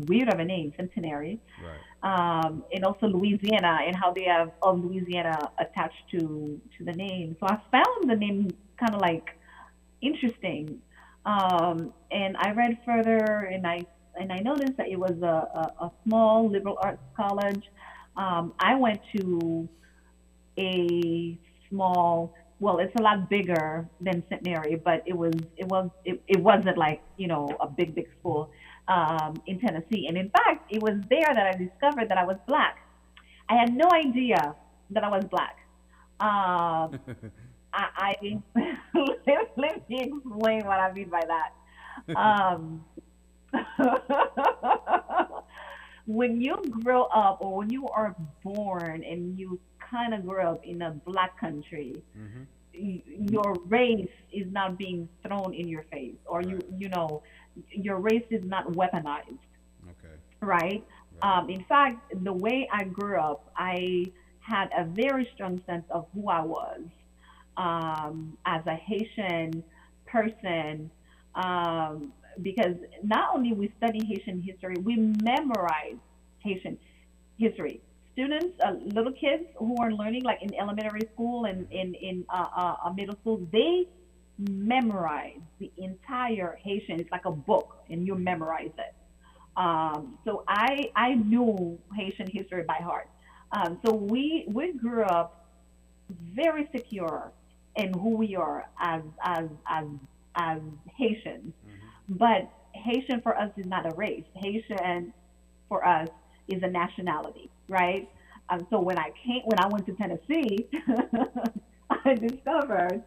[0.07, 1.81] weird of a name, centenary Right.
[2.03, 7.35] Um, and also Louisiana and how they have of Louisiana attached to to the name.
[7.39, 9.29] So I found the name kind of like
[10.01, 10.79] interesting,
[11.25, 13.85] um, and I read further and I
[14.15, 17.63] and I noticed that it was a, a, a small liberal arts college.
[18.17, 19.67] Um, I went to
[20.57, 21.37] a
[21.69, 22.33] small.
[22.59, 26.77] Well, it's a lot bigger than Centenary, but it was it was it, it wasn't
[26.77, 28.51] like you know a big big school
[28.87, 30.07] um, in Tennessee.
[30.07, 32.77] And in fact, it was there that I discovered that I was black.
[33.49, 34.55] I had no idea
[34.91, 35.57] that I was black.
[36.19, 36.99] Um,
[37.73, 38.41] I, I
[39.25, 41.51] let, let me explain what I mean by that.
[42.15, 42.85] Um,
[46.05, 50.63] when you grow up, or when you are born, and you kind of grow up
[50.63, 56.15] in a black country, hmm y- your race is not being thrown in your face,
[56.25, 57.23] or you you know,
[57.69, 59.37] your race is not weaponized
[59.89, 60.15] Okay.
[60.41, 60.83] right?
[61.21, 61.39] Right.
[61.39, 64.05] Um, in fact, the way I grew up, I
[64.39, 66.81] had a very strong sense of who I was
[67.57, 69.63] um, as a Haitian
[70.05, 70.89] person,
[71.35, 72.11] um,
[72.41, 75.97] because not only we study Haitian history, we memorize
[76.39, 76.77] Haitian
[77.37, 77.81] history.
[78.13, 82.45] Students, uh, little kids who are learning, like in elementary school and in in uh,
[82.55, 83.87] uh, uh, middle school, they
[84.49, 86.99] memorize the entire Haitian.
[86.99, 88.93] It's like a book, and you memorize it.
[89.57, 93.09] Um, so I I knew Haitian history by heart.
[93.51, 95.47] Um, so we we grew up
[96.33, 97.31] very secure
[97.75, 99.85] in who we are as as as
[100.35, 100.59] as
[100.97, 101.53] Haitians.
[102.09, 104.25] But Haitian for us is not a race.
[104.35, 105.13] Haitian
[105.69, 106.09] for us
[106.47, 108.09] is a nationality, right?
[108.49, 110.67] Um, so when I came when I went to Tennessee,
[112.05, 113.03] I discovered,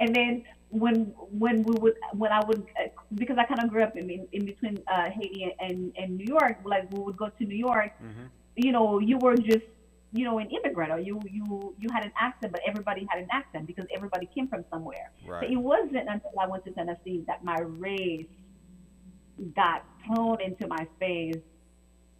[0.00, 0.44] and then
[0.78, 4.28] when when we would when I would uh, because I kind of grew up in
[4.32, 6.58] in, between uh, Haiti and, and New York.
[6.64, 9.66] Like we would go to New York, hmm you know, you were just
[10.12, 13.28] you know an immigrant or you you you had an accent, but everybody had an
[13.30, 15.10] accent because everybody came from somewhere.
[15.42, 18.26] So it wasn't until I went to Tennessee that my race
[19.54, 21.42] got thrown into my face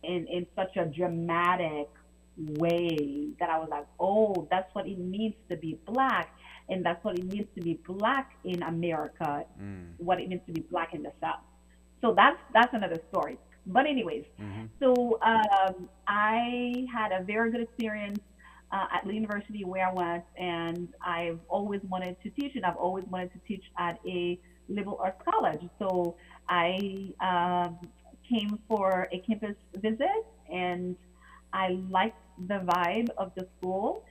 [0.03, 1.89] in in such a dramatic
[2.37, 6.36] way that I was like, oh, that's what it means to be black.
[6.69, 9.95] And that's what it means to be black in America, Mm.
[9.99, 11.45] what it means to be black in the South.
[12.01, 13.39] So that's that's another story.
[13.67, 14.69] But anyways, Mhm.
[14.81, 18.21] so um, I had a very good experience
[18.73, 22.77] uh, at the university where I went, and I've always wanted to teach, and I've
[22.77, 25.63] always wanted to teach at a liberal arts college.
[25.79, 26.17] So
[26.49, 27.79] I um,
[28.29, 30.21] came for a campus visit,
[30.53, 30.97] and
[31.53, 34.03] I liked the vibe of the school,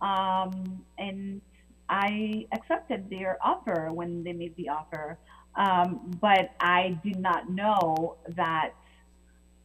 [0.00, 1.40] um, and
[1.88, 5.18] I accepted their offer when they made the offer.
[5.54, 8.72] Um, but I did not know that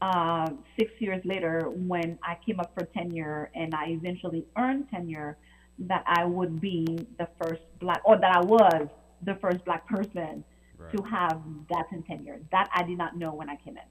[0.01, 5.37] uh, six years later, when I came up for tenure and I eventually earned tenure,
[5.79, 8.87] that I would be the first black, or that I was
[9.23, 10.43] the first black person
[10.81, 10.97] Right.
[10.97, 12.39] to have gotten tenure.
[12.51, 13.83] That I did not know when I came in.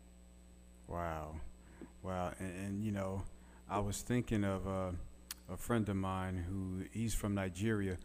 [0.89, 1.37] Wow,
[2.03, 3.23] wow, and, and you know,
[3.69, 4.91] I was thinking of uh,
[5.49, 7.99] a friend of mine who he's from Nigeria,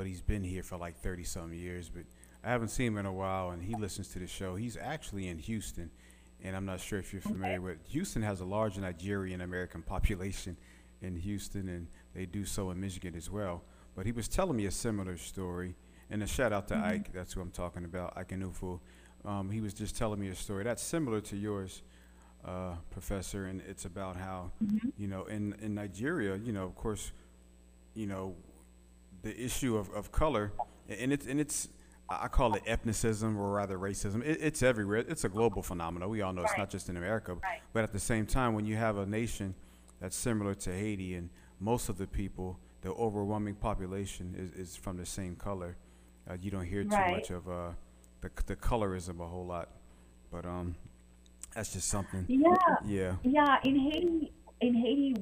[0.00, 1.90] but he's been here for like thirty some years.
[1.90, 2.04] But
[2.42, 4.56] I haven't seen him in a while, and he listens to the show.
[4.56, 5.90] He's actually in Houston,
[6.42, 10.56] and I'm not sure if you're familiar with Houston has a large Nigerian American population
[11.02, 13.62] in Houston, and they do so in Michigan as well.
[13.94, 15.74] But he was telling me a similar story,
[16.08, 17.12] and a shout out to Ike.
[17.12, 18.80] That's who I'm talking about, Ike Anufu.
[19.26, 21.82] Um, he was just telling me a story that's similar to yours,
[22.42, 24.50] uh, Professor, and it's about how
[24.96, 27.12] you know in in Nigeria, you know, of course,
[27.92, 28.34] you know,
[29.22, 30.52] the issue of, of color,
[30.88, 31.68] and it's and it's
[32.08, 34.22] I call it ethnicism or rather racism.
[34.24, 34.98] It, it's everywhere.
[34.98, 36.08] It's a global phenomenon.
[36.10, 37.60] We all know it's not just in America, Right.
[37.72, 39.54] but at the same time, when you have a nation
[40.00, 44.96] that's similar to Haiti, and most of the people, the overwhelming population is, is from
[44.96, 45.76] the same color,
[46.28, 47.12] uh, you don't hear too Right.
[47.16, 47.70] much of uh,
[48.22, 49.68] the the colorism a whole lot.
[50.32, 50.74] But um,
[51.54, 52.24] that's just something.
[52.28, 53.14] Yeah, Yeah.
[53.22, 53.58] yeah.
[53.64, 55.14] In Haiti, in Haiti,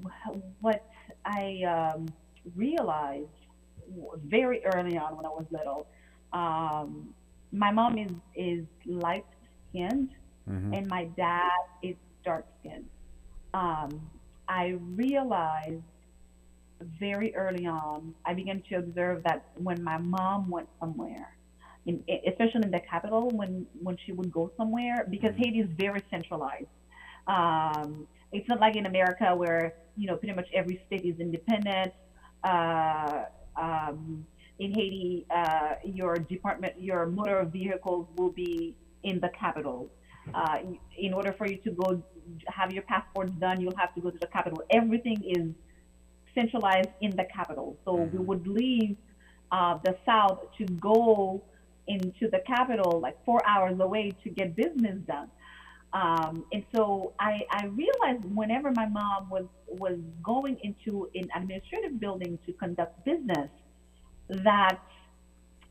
[0.61, 0.85] what
[1.25, 2.07] I um,
[2.55, 3.29] realized
[4.25, 5.87] very early on when I was little,
[6.33, 7.15] um,
[7.53, 9.25] my mom is is light
[9.71, 10.11] skinned
[10.47, 12.87] hmm and my dad is dark skinned.
[13.55, 14.11] Um,
[14.49, 15.83] I realized
[16.99, 21.37] very early on, I began to observe that when my mom went somewhere,
[21.87, 26.03] in, especially in the capital, when, when she would go somewhere, because Haiti is very
[26.11, 26.69] centralized.
[27.27, 31.93] Um, it's not like in America where, you know, pretty much every state is independent.
[32.45, 33.25] Uh,
[33.59, 34.27] um,
[34.59, 39.91] in Haiti, uh, your department, your motor vehicles will be in the capital.
[40.35, 40.59] Uh,
[40.99, 42.03] in order for you to go
[42.49, 44.63] have your passports done, you'll have to go to the capital.
[44.71, 45.55] Everything is
[46.35, 47.77] centralized in the capital.
[47.85, 48.97] So we would leave
[49.51, 51.43] uh, the south to go
[51.87, 55.31] into the capital like four hours away to get business done.
[55.93, 61.99] Um, and so I, I realized whenever my mom was was going into an administrative
[61.99, 63.51] building to conduct business,
[64.29, 64.79] that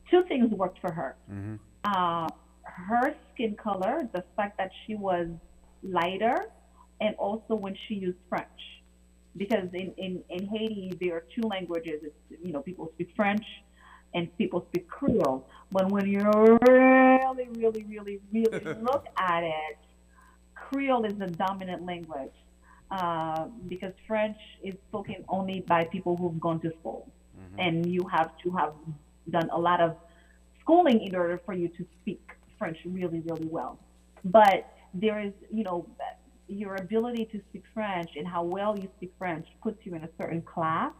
[0.09, 1.15] two things worked for her.
[1.29, 2.27] hmm Uh,
[2.63, 5.27] her skin color, the fact that she was
[5.83, 6.37] lighter,
[6.99, 8.61] and also when she used French.
[9.37, 12.01] Because in, in, in Haiti, there are two languages.
[12.03, 13.45] It's, you know, people speak French
[14.13, 15.47] and people speak Creole.
[15.71, 16.19] But when you
[16.67, 19.77] really, really, really, really look at it,
[20.67, 22.37] Creole is the dominant language
[22.91, 27.09] uh, because French is spoken only by people who've gone to school.
[27.59, 28.73] And you have to have
[29.29, 29.95] done a lot of
[30.61, 32.21] schooling in order for you to speak
[32.59, 33.79] French really, really well.
[34.25, 34.59] But
[34.93, 35.87] there is, you know,
[36.47, 40.09] your ability to speak French and how well you speak French puts you in a
[40.19, 40.93] certain class.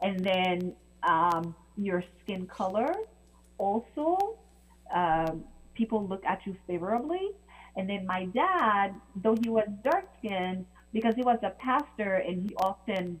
[0.00, 2.94] And then um, your skin color
[3.58, 4.38] also,
[4.94, 7.30] um, people look at you favorably.
[7.76, 12.42] And then my dad, though he was dark skinned, because he was a pastor and
[12.42, 13.20] he often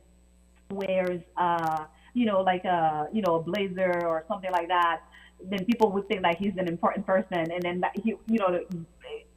[0.70, 1.84] wears, uh,
[2.14, 5.02] you know, like a, you know, a blazer or something like that,
[5.50, 7.50] then people would think like he's an important person.
[7.50, 8.64] And then that he, you know,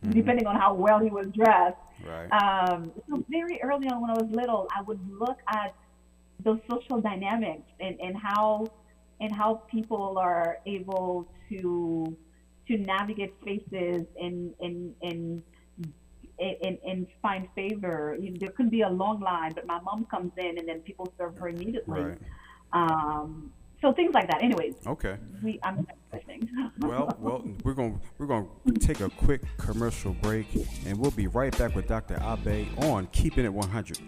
[0.10, 1.78] depending on how well he was dressed.
[2.06, 2.30] Right.
[2.32, 5.73] Um, so very early on when I was little, I would look at
[6.43, 8.67] those social dynamics and, and how
[9.21, 12.17] and how people are able to
[12.67, 15.43] to navigate spaces and and and
[16.40, 18.17] and, and find favor.
[18.19, 20.79] You know, there could be a long line, but my mom comes in and then
[20.81, 22.02] people serve her immediately.
[22.02, 22.17] Right.
[22.73, 24.42] Um, so things like that.
[24.42, 25.17] Anyways, Okay.
[25.44, 26.50] we I'm listening.
[26.79, 30.48] Well, well, we're going to we're going to take a quick commercial break,
[30.85, 32.15] and we'll be right back with Dr.
[32.15, 34.00] Abe on Keeping It 100.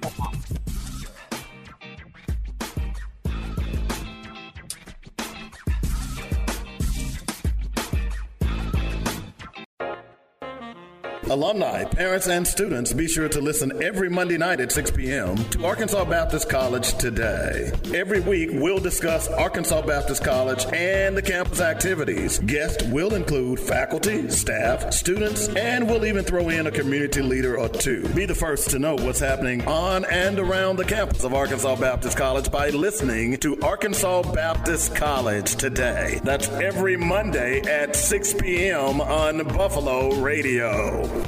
[11.30, 15.36] Alumni, parents, and students, be sure to listen every Monday night at 6 p.m.
[15.50, 17.72] to Arkansas Baptist College Today.
[17.96, 22.38] Every week, we'll discuss Arkansas Baptist College and the campus activities.
[22.40, 27.70] Guests will include faculty, staff, students, and we'll even throw in a community leader or
[27.70, 28.08] two.
[28.10, 32.18] Be the first to know what's happening on and around the campus of Arkansas Baptist
[32.18, 36.20] College by listening to Arkansas Baptist College Today.
[36.24, 39.02] That's every Monday at 6 p.m.
[39.02, 41.25] on Buffalo Radio.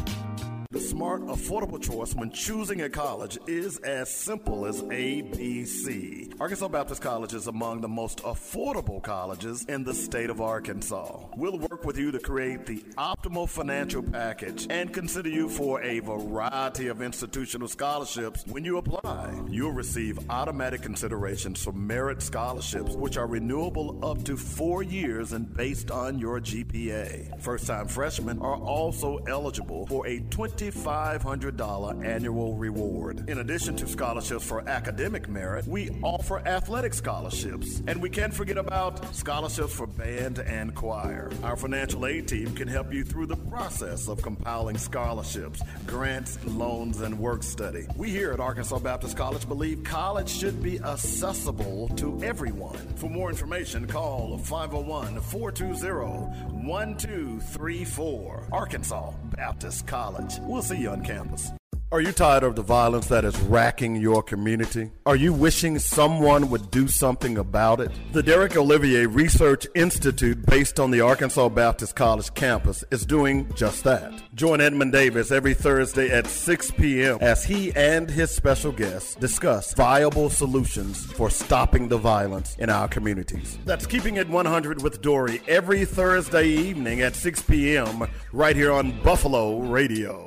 [0.97, 6.33] Smart, affordable choice when choosing a college is as simple as ABC.
[6.39, 11.19] Arkansas Baptist College is among the most affordable colleges in the state of Arkansas.
[11.35, 15.99] We'll work with you to create the optimal financial package and consider you for a
[15.99, 19.39] variety of institutional scholarships when you apply.
[19.49, 25.55] You'll receive automatic considerations for merit scholarships, which are renewable up to four years and
[25.55, 27.39] based on your GPA.
[27.39, 33.29] First time freshmen are also eligible for a 20 $2,500 annual reward.
[33.29, 37.81] In addition to scholarships for academic merit, we offer athletic scholarships.
[37.87, 41.29] And we can't forget about scholarships for band and choir.
[41.43, 47.01] Our financial aid team can help you through the process of compiling scholarships, grants, loans,
[47.01, 47.85] and work study.
[47.97, 52.77] We here at Arkansas Baptist College believe college should be accessible to everyone.
[52.95, 58.47] For more information, call 501 420 1234.
[58.51, 60.39] Arkansas Baptist College.
[60.41, 61.51] We'll see you on campus.
[61.89, 64.91] Are you tired of the violence that is racking your community?
[65.05, 67.91] Are you wishing someone would do something about it?
[68.11, 73.85] The Derek Olivier Research Institute, based on the Arkansas Baptist College campus, is doing just
[73.85, 74.11] that.
[74.35, 77.19] Join Edmund Davis every Thursday at 6 p.m.
[77.21, 82.89] as he and his special guests discuss viable solutions for stopping the violence in our
[82.89, 83.59] communities.
[83.63, 88.09] That's Keeping It 100 with Dory every Thursday evening at 6 p.m.
[88.33, 90.25] right here on Buffalo Radio.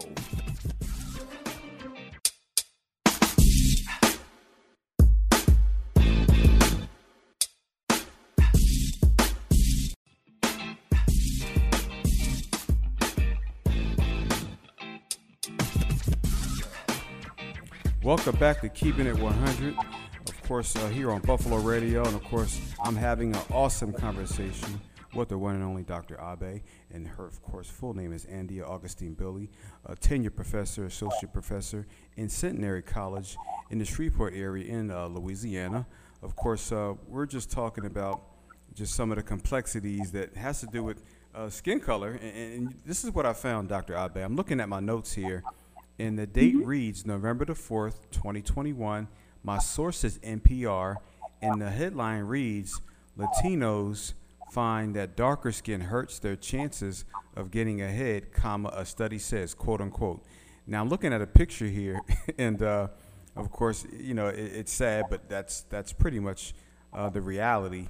[18.02, 19.76] Welcome back to Keeping It 100.
[20.26, 24.80] Of course, uh, here on Buffalo Radio, and of course, I'm having an awesome conversation
[25.14, 26.18] with the one and only Dr.
[26.18, 29.50] Abe, and her, of course, full name is Andia Augustin-Billy,
[29.84, 31.86] a tenure professor, associate professor
[32.16, 33.36] in Centenary College
[33.68, 35.86] in the Shreveport area in uh, Louisiana.
[36.22, 38.22] Of course, uh, we're just talking about
[38.72, 41.02] just some of the complexities that has to do with
[41.34, 43.94] uh, skin color, and, and, this is what I found, Dr.
[43.94, 44.24] Abe.
[44.24, 45.44] I'm looking at my notes here
[46.00, 46.66] and the date mm-hmm.
[46.66, 49.06] reads November the 4th, 2021.
[49.42, 50.96] My source is NPR,
[51.42, 52.80] and the headline reads
[53.18, 54.14] Latinos
[54.50, 57.04] find that darker skin hurts their chances
[57.36, 60.24] of getting ahead, comma, a study says, quote unquote.
[60.66, 62.00] Now, I'm looking at a picture here,
[62.38, 62.88] and uh,
[63.36, 66.54] of course, you know, it, it's sad, but that's, that's pretty much
[66.94, 67.88] uh, the reality,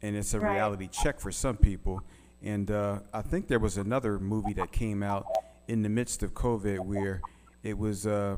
[0.00, 0.54] and it's a right.
[0.54, 2.02] reality check for some people.
[2.40, 5.26] And uh, I think there was another movie that came out
[5.66, 7.20] in the midst of COVID where
[7.68, 8.36] it was uh,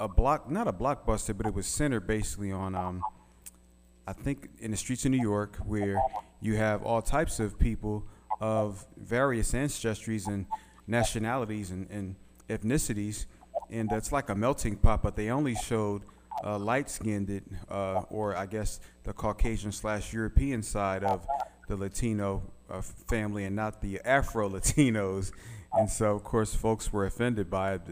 [0.00, 3.02] a block, not a blockbuster, but it was centered basically on, um,
[4.06, 6.02] I think, in the streets of New York, where
[6.40, 8.06] you have all types of people
[8.40, 10.46] of various ancestries and
[10.86, 12.16] nationalities and, and
[12.48, 13.26] ethnicities,
[13.70, 15.02] and it's like a melting pot.
[15.02, 16.02] But they only showed
[16.42, 21.26] uh, light-skinned, uh, or I guess the Caucasian slash European side of
[21.68, 25.32] the Latino uh, family, and not the Afro Latinos.
[25.76, 27.82] And so, of course, folks were offended by it.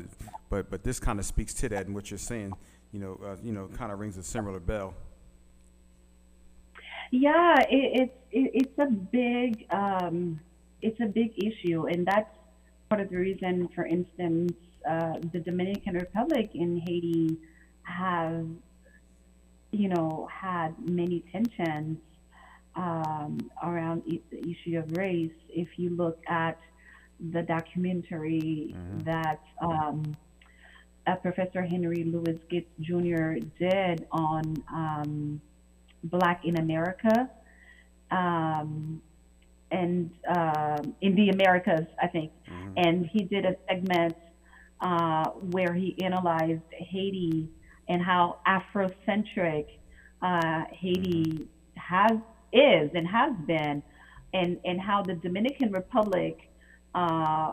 [0.49, 2.55] But but this kind of speaks to that, and what you're saying,
[2.93, 4.95] you know, uh, you know, kind of rings a similar bell.
[7.11, 10.41] Yeah, it, it's it, it's a big um,
[10.81, 12.31] it's a big issue, and that's
[12.89, 13.69] part of the reason.
[13.75, 14.53] For instance,
[14.89, 17.37] uh, the Dominican Republic and Haiti
[17.83, 18.47] have,
[19.73, 21.99] you know, had many tensions
[22.77, 25.33] um, around the issue of race.
[25.49, 26.59] If you look at
[27.31, 28.99] the documentary mm-hmm.
[29.01, 30.17] that um,
[31.07, 33.35] uh, Professor Henry Louis Gates Jr.
[33.59, 34.43] did on
[34.73, 35.41] um,
[36.05, 37.31] Black in America
[38.11, 39.01] um,
[39.71, 42.33] and uh, in the Americas, I think.
[42.49, 42.73] Mm-hmm.
[42.77, 44.17] And he did a segment
[44.81, 47.49] uh, where he analyzed Haiti
[47.89, 49.67] and how Afrocentric
[50.21, 52.19] uh, Haiti has
[52.53, 53.83] is and has been,
[54.35, 56.52] and and how the Dominican Republic
[56.95, 57.53] uh,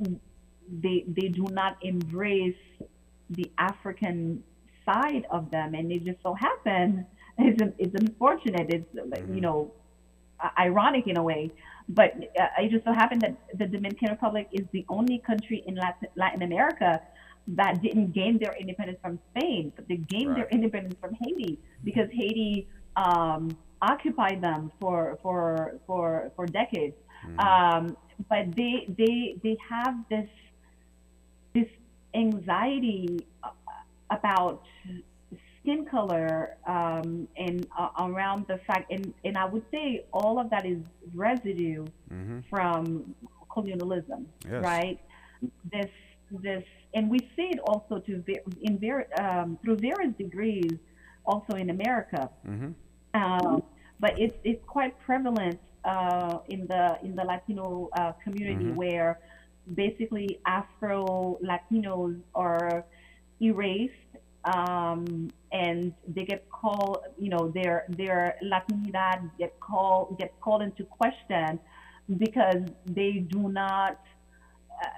[0.00, 2.56] they they do not embrace
[3.30, 4.42] the African
[4.84, 7.06] side of them, and it just so happen
[7.38, 8.70] it's it's unfortunate.
[8.70, 9.34] It's mm-hmm.
[9.34, 9.72] you know,
[10.58, 11.50] ironic in a way.
[11.88, 15.74] But uh, it just so happened that the Dominican Republic is the only country in
[15.74, 17.00] Latin, Latin America
[17.46, 20.36] that didn't gain their independence from Spain, but they gained Right.
[20.36, 26.96] their independence from Haiti because Haiti um, occupied them for for for for decades.
[27.38, 27.96] Um,
[28.28, 30.28] but they they they have this
[31.54, 31.68] this
[32.14, 33.50] anxiety uh,
[34.10, 34.62] about
[35.60, 40.50] skin color um, and uh, around the fact and, and I would say all of
[40.50, 40.78] that is
[41.14, 43.14] residue hmm from
[43.50, 44.62] colonialism, Yes.
[44.64, 44.98] right?
[45.72, 45.90] This
[46.42, 48.22] this and we see it also to
[48.62, 50.72] in ver- um, through various degrees
[51.24, 52.30] also in America.
[52.44, 52.70] hmm
[53.14, 53.62] Um,
[54.00, 58.72] but it's it's quite prevalent uh, in the in the Latino uh, community Mhm.
[58.72, 59.20] where
[59.74, 62.84] basically Afro Latinos are
[63.40, 63.92] erased
[64.44, 70.84] um, and they get called you know their their Latinidad get called get called into
[70.84, 71.58] question
[72.18, 73.98] because they do not
[74.82, 74.88] uh,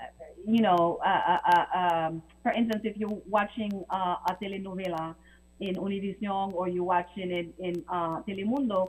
[0.46, 5.14] you know, uh, uh, uh, um, for instance, if you're watching uh, a telenovela
[5.60, 8.88] in Univision or you're watching it in uh, Telemundo,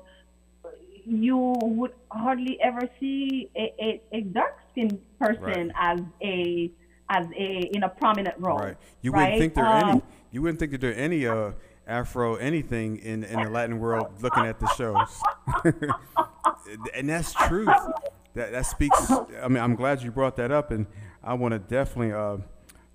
[1.08, 6.72] you would hardly ever see a, a, a dark-skinned person as a
[7.10, 8.60] as a in a prominent role.
[8.60, 8.78] Right.
[9.02, 9.22] You right?
[9.22, 9.92] wouldn't think there are any.
[9.92, 11.52] Um, You wouldn't think that there are any uh,
[11.88, 15.22] Afro anything in in the Latin world looking at the shows,
[16.94, 17.70] and that's truth.
[18.34, 19.10] That that speaks.
[19.10, 20.86] I mean, I'm glad you brought that up, and
[21.24, 22.38] I want to definitely uh,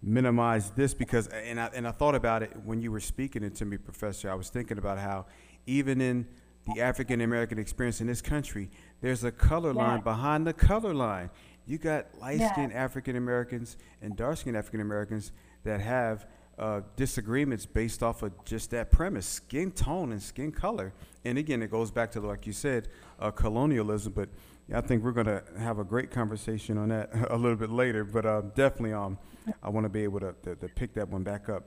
[0.02, 3.54] minimize this because, and I and I thought about it when you were speaking it
[3.56, 4.30] to me, Professor.
[4.30, 5.24] I was thinking about how
[5.66, 6.26] even in
[6.66, 11.30] the African American experience in this country, there's a color line behind the color line.
[11.66, 12.52] You got light Yeah.
[12.52, 15.32] skinned African Americans and dark skinned African Americans
[15.64, 16.26] that have
[16.58, 20.92] uh, disagreements based off of just that premise skin tone and skin color.
[21.24, 22.88] And again, it goes back to, like you said,
[23.18, 24.12] uh, colonialism.
[24.12, 24.28] But
[24.72, 28.04] I think we're going to have a great conversation on that a little bit later.
[28.04, 29.18] But uh, definitely, um,
[29.62, 31.64] I want to be able to, to, to pick that one back up.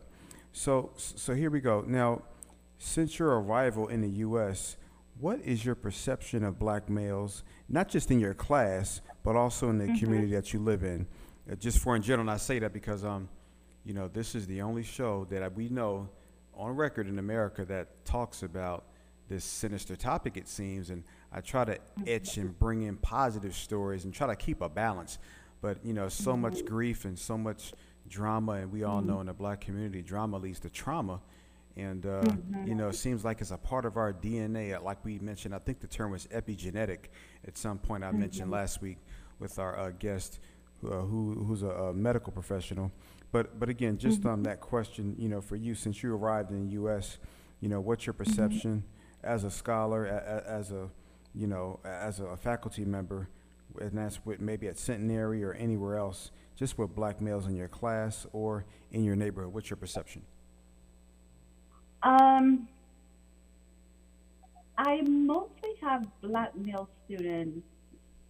[0.54, 1.84] So, so here we go.
[1.86, 2.22] Now,
[2.78, 4.78] since your arrival in the U.S.,
[5.20, 9.78] what is your perception of black males, not just in your class, but also in
[9.78, 11.08] the community that you live in?
[11.50, 13.30] Uh, just for in general, and I say that because, um,
[13.86, 16.10] you know, this is the only show that I- we know
[16.54, 18.86] on record in America that talks about
[19.28, 20.90] this sinister topic, it seems.
[20.90, 24.70] And I try to etch and bring in positive stories and try to keep a
[24.70, 25.18] balance.
[25.62, 27.74] But, you know, so much grief and so much
[28.08, 31.22] drama, and we all know in the black community, drama leads to trauma.
[31.78, 32.24] And, uh,
[32.66, 34.74] you know, it seems like it's a part of our DNA.
[34.78, 37.10] uh, Like we mentioned, I think the term was epigenetic
[37.46, 38.98] at some point I mentioned last week
[39.40, 40.40] with our uh, guest
[40.82, 42.92] who, uh, who, who's a, a medical professional.
[43.32, 46.68] But, but again, just on that question, you know, for you, since you arrived in
[46.68, 47.18] the U.S.,
[47.60, 48.84] you know, what's your perception
[49.24, 50.90] as a scholar, a, a, as a,
[51.34, 53.28] you know, as a faculty member,
[53.82, 57.68] and that's with maybe at Centenary or anywhere else, just with black males in your
[57.68, 59.54] class or in your neighborhood?
[59.54, 60.22] What's your perception?
[62.06, 62.68] Um,
[64.78, 67.66] I mostly have black male students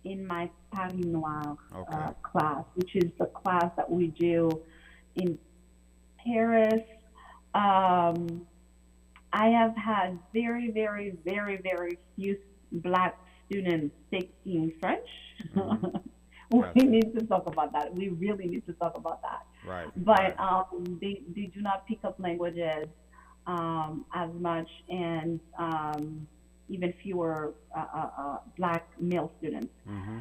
[0.05, 1.57] in my Paris Noir
[1.91, 4.49] uh, class, which is the class that we do
[5.15, 5.37] in
[6.25, 6.81] Paris.
[7.53, 8.45] Um,
[9.33, 12.37] I have had very, very, very, very few
[12.71, 13.17] black
[13.49, 15.07] students taking French.
[16.51, 16.85] we Gotcha.
[16.85, 17.93] need to talk about that.
[17.93, 19.87] We really need to talk about that Right.
[19.97, 22.85] but um, they, they do not pick up languages
[23.47, 26.27] um, as much and um,
[26.69, 29.71] even fewer uh, uh, uh, black male students.
[29.85, 30.19] hmm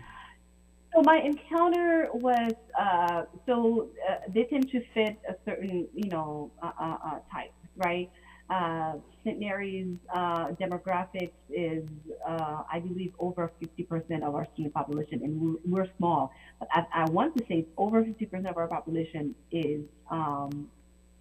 [0.94, 6.50] So my encounter was uh, so uh, they tend to fit a certain you know
[6.62, 8.10] uh, uh, uh, type, right?
[8.50, 8.94] Uh,
[9.24, 11.84] Centenary's uh, demographics is,
[12.28, 16.30] uh, I believe, over 50% of our student population, and we're, we're small.
[16.58, 20.68] But I, I want to say over 50% of our population is um,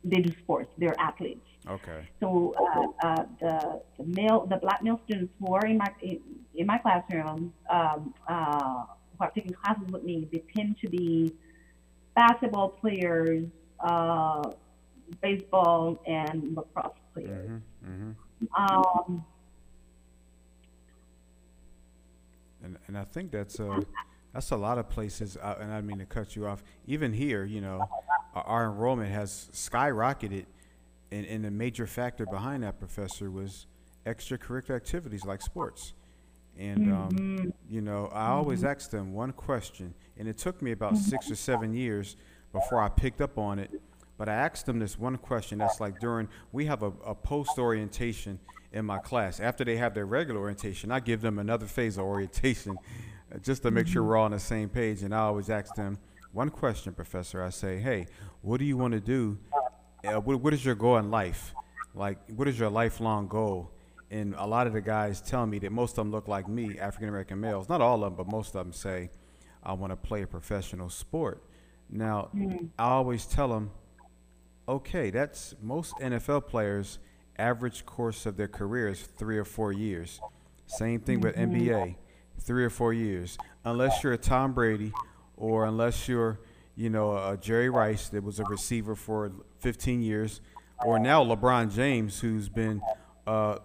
[0.03, 1.45] they do sports, they're athletes.
[1.69, 2.07] Okay.
[2.19, 6.19] So uh, uh, the, the male, the black male students who are in my in,
[6.55, 8.83] in my classroom, um, uh,
[9.17, 11.33] who are taking classes with me, they tend to be
[12.15, 13.45] basketball players,
[13.79, 14.43] uh,
[15.21, 17.49] baseball, and lacrosse players.
[17.49, 18.11] hmm hmm
[18.61, 19.25] Um,
[22.63, 23.81] And and I think that's uh
[24.33, 25.37] that's a lot of places.
[25.37, 26.63] Uh, and I mean to cut you off.
[26.87, 27.87] Even here, you know,
[28.33, 30.45] our, our enrollment has skyrocketed,
[31.13, 33.67] and and a major factor behind that, professor, was
[34.05, 35.93] extracurricular activities like sports.
[36.57, 40.97] And um, you know, I always ask them one question, and it took me about
[40.97, 42.15] six or seven years
[42.51, 43.71] before I picked up on it.
[44.17, 45.57] But I asked them this one question.
[45.57, 48.39] That's like during we have a, a post orientation,
[48.73, 49.39] in my class.
[49.39, 52.77] After they have their regular orientation, I give them another phase of orientation
[53.33, 55.03] uh, just to make sure we're all on the same page.
[55.03, 55.99] And I always ask them
[56.33, 57.41] one question, Professor.
[57.43, 58.07] I say, hey,
[58.41, 59.37] what do you want to do?
[60.03, 61.53] Uh, what, what is your goal in life?
[61.95, 63.71] Like, what is your lifelong goal?
[64.11, 66.77] And a lot of the guys tell me that most of them look like me,
[66.77, 67.69] African American males.
[67.69, 69.09] Not all of them, but most of them say,
[69.63, 71.43] I want to play a professional sport.
[71.89, 72.65] Now, mm-hmm.
[72.77, 73.71] I always tell them,
[74.67, 76.99] okay, that's most NFL players'
[77.37, 80.19] average course of their career is three or four years.
[80.67, 81.55] Same thing with mm-hmm.
[81.55, 81.95] NBA,
[82.39, 83.37] three or four years.
[83.63, 84.91] Unless you're a Tom Brady,
[85.37, 86.39] or unless you're,
[86.75, 89.31] you know, a Jerry Rice that was a receiver for
[89.63, 90.41] 15 years,
[90.85, 92.81] or now LeBron James, who's been
[93.25, 93.57] uh,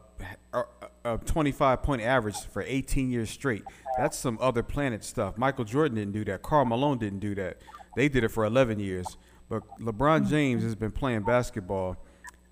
[1.05, 3.65] a 25 point average for 18 years straight.
[3.99, 5.37] That's some other planet stuff.
[5.37, 6.43] Michael Jordan didn't do that.
[6.43, 7.59] Karl Malone didn't do that.
[7.97, 9.17] They did it for 11 years.
[9.49, 11.97] But LeBron James has been playing basketball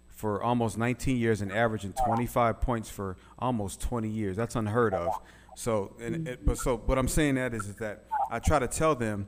[0.09, 4.37] for almost 19 years and averaging 25 points for almost 20 years.
[4.37, 5.13] That's unheard of.
[5.57, 8.67] So, and it, but so what I'm saying that is, is that I try to
[8.67, 9.27] tell them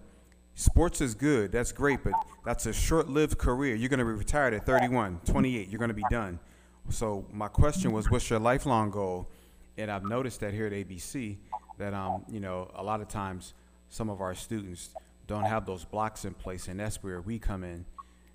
[0.59, 1.53] sports is good.
[1.53, 2.13] That's great, but
[2.45, 3.75] that's a short-lived career.
[3.77, 5.69] You're going to be retired at 31, 28.
[5.69, 6.39] You're going to be done.
[6.91, 9.29] So my question was, what's your lifelong goal?
[9.77, 11.37] And I've noticed that here at ABC
[11.79, 13.55] that um, you know, a lot of times
[13.89, 14.91] some of our students
[15.29, 17.85] don't have those blocks in place, and that's where we come in.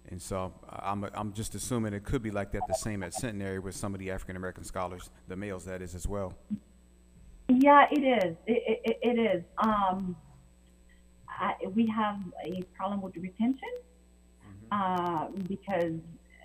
[0.10, 3.60] And so I'm, I'm just assuming it could be like that the same at Centenary
[3.60, 6.34] with some of the African American scholars, the males that is as well.
[7.50, 8.36] Yeah, it is.
[8.46, 9.44] It, it, it is.
[9.58, 10.16] Um,
[11.40, 13.74] I, we have a problem with retention
[14.46, 14.68] mm-hmm.
[14.72, 16.00] uh, because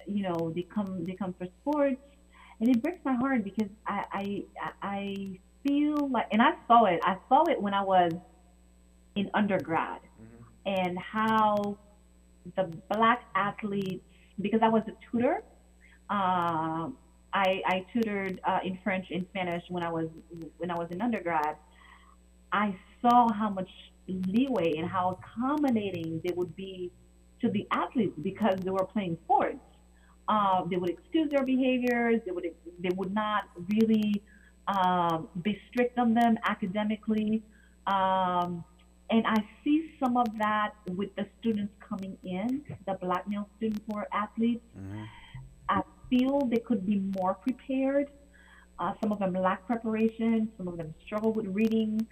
[0.07, 2.01] you know they come they come for sports,
[2.61, 4.45] and it breaks my heart because I I,
[4.83, 7.01] I feel like, and I saw it.
[7.03, 8.13] I saw it when I was
[9.17, 10.45] in undergrad, mm-hmm.
[10.67, 11.77] and how
[12.57, 14.05] the black athletes
[14.41, 15.43] because I was a tutor.
[16.11, 16.89] Uh,
[17.35, 20.09] I, I tutored uh, in French and Spanish when I was
[20.57, 21.57] when I was in undergrad.
[22.53, 23.69] I saw how much
[24.27, 26.91] leeway and how accommodating they would be
[27.41, 29.59] to the athletes because they were playing sports.
[30.29, 32.21] Uh, they would excuse their behaviors.
[32.27, 32.45] They would
[32.81, 34.23] they would not really
[34.67, 37.43] um, be strict on them academically.
[37.87, 38.65] Um,
[39.11, 43.81] and I see some of that with the students coming in, the black male students
[43.89, 44.65] who are athletes.
[44.79, 45.05] Mm-hmm.
[45.71, 48.11] I feel they could be more prepared.
[48.79, 50.51] Uh, some of them lack preparation.
[50.59, 52.07] Some of them struggle with reading.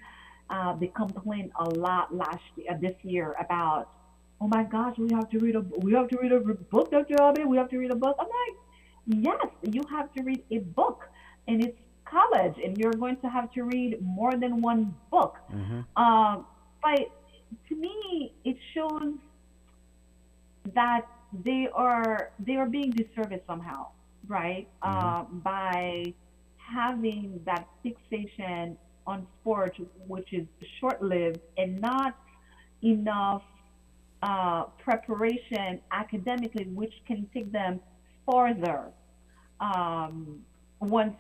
[0.49, 3.89] Uh, they complained a lot last year, uh, this year about,
[4.41, 7.17] oh my gosh, we have to read a we have to read a book, Dr.
[7.21, 7.45] Abe.
[7.47, 8.17] We have to read a book.
[8.21, 8.57] I'm like,
[9.25, 11.09] yes, you have to read a book,
[11.49, 15.37] and it's college, and you're going to have to read more than one book.
[15.53, 15.81] Mm-hmm.
[16.03, 16.47] Um,
[16.81, 17.11] but
[17.69, 19.15] to me, it shows
[20.75, 21.07] that
[21.45, 23.89] they are they are being disserviced somehow,
[24.29, 24.69] right?
[24.85, 25.07] Mm-hmm.
[25.07, 26.15] Uh, by
[26.57, 28.77] having that fixation
[29.07, 30.47] on sports, which is
[30.81, 32.17] short-lived and not
[32.83, 33.43] enough
[34.23, 37.81] uh, preparation academically, which can take them
[38.25, 38.91] farther.
[39.61, 40.41] Um,
[40.81, 41.17] once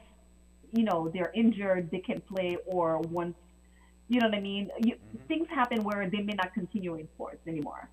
[0.72, 3.36] you know they're injured, they can play, or once
[4.08, 4.70] you know what I mean.
[4.82, 5.26] You, mm-hmm.
[5.28, 7.88] Things happen where they may not continue in sports anymore.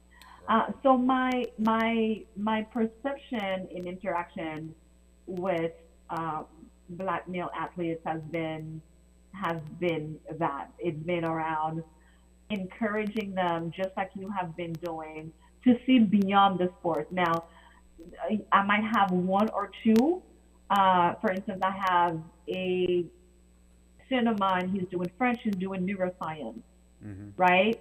[0.48, 4.74] Uh, so my my my perception in interaction
[5.26, 5.72] with
[6.10, 6.44] uh,
[6.90, 8.82] black male athletes has been
[9.34, 11.84] has been that it's been around
[12.50, 15.32] encouraging them just like you have been doing
[15.64, 17.12] to see beyond the sport.
[17.12, 17.46] Now,
[18.52, 20.22] I might have one or two.
[20.70, 22.20] Uh, for instance, I have
[22.50, 23.06] a
[24.06, 24.70] student of mine.
[24.70, 25.40] He's doing French.
[25.44, 26.62] He's doing neuroscience,
[27.06, 27.30] mm-hmm.
[27.38, 27.80] right?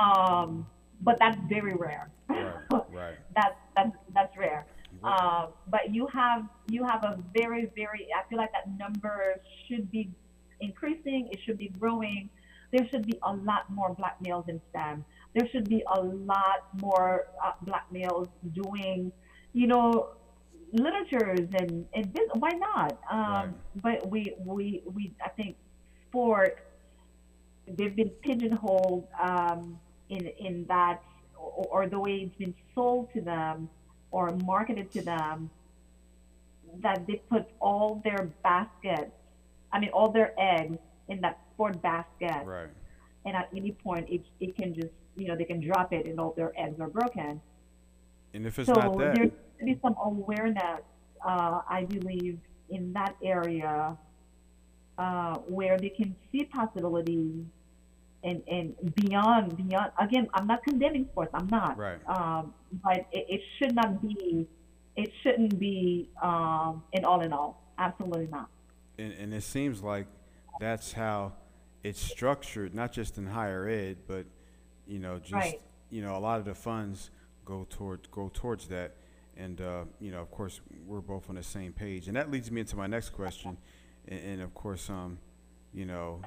[0.00, 0.66] Um,
[1.00, 2.10] but that's very rare.
[2.28, 2.54] Right.
[2.92, 3.14] right.
[3.34, 4.66] that's that's that's rare.
[5.02, 8.08] Uh, but you have you have a very very.
[8.16, 10.10] I feel like that number should be
[10.62, 11.28] increasing.
[11.32, 12.30] It should be growing.
[12.72, 15.04] There should be a lot more black males in STEM.
[15.34, 19.12] There should be a lot more uh, black males doing,
[19.52, 20.10] you know,
[20.72, 22.98] literatures and and this, why not?
[23.10, 23.54] Um,
[23.84, 24.00] right.
[24.00, 25.56] But we we we I think
[26.08, 26.64] sport
[27.76, 31.02] they've been pigeonholed um, in in that
[31.36, 33.68] or, or the way it's been sold to them
[34.10, 35.50] or marketed to them
[36.80, 39.12] that they put all their baskets,
[39.72, 42.44] I mean all their eggs in that sport basket.
[42.44, 42.68] Right.
[43.24, 46.18] And at any point it it can just you know, they can drop it and
[46.18, 47.40] all their eggs are broken.
[48.34, 50.80] And if it's so not that there needs to be some awareness,
[51.24, 52.38] uh, I believe,
[52.70, 53.96] in that area
[54.98, 57.44] uh, where they can see possibilities
[58.24, 62.54] and, and beyond beyond again i'm not condemning sports i'm not right um,
[62.84, 64.46] but it, it, should not be
[64.94, 68.48] it shouldn't be um, an all in all absolutely not
[68.98, 70.06] and, and it seems like
[70.60, 71.32] that's how
[71.82, 74.26] it's structured, not just in higher ed, but
[74.86, 75.60] you know, just Right.
[75.90, 77.10] you know, a lot of the funds
[77.44, 78.96] go toward go towards that.
[79.36, 82.50] And uh, you know, of course, we're both on the same page, and that leads
[82.50, 83.56] me into my next question.
[84.06, 85.18] And, and of course, um,
[85.72, 86.20] you know,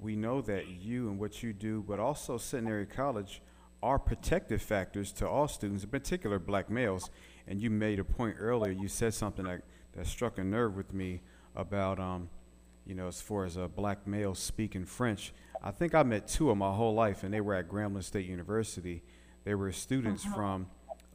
[0.00, 3.42] we know that you and what you do, but also Centenary College,
[3.82, 7.10] are protective factors to all students, in particular black males.
[7.46, 8.72] And you made a point earlier.
[8.72, 9.62] You said something that,
[9.92, 11.20] that struck a nerve with me
[11.56, 12.28] about, um,
[12.86, 15.32] you know, as far as a black male speaking French.
[15.62, 18.26] I think I met two of my whole life, and they were at Grambling State
[18.26, 19.02] University.
[19.44, 20.66] They were students from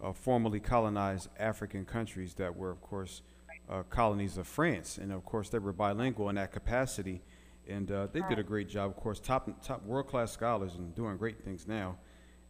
[0.03, 3.21] uh, formerly colonized African countries that were, of course,
[3.69, 7.21] uh, colonies of France, and of course they were bilingual in that capacity,
[7.67, 8.89] and uh, they did a great job.
[8.89, 11.97] Of course, top top world class scholars and doing great things now,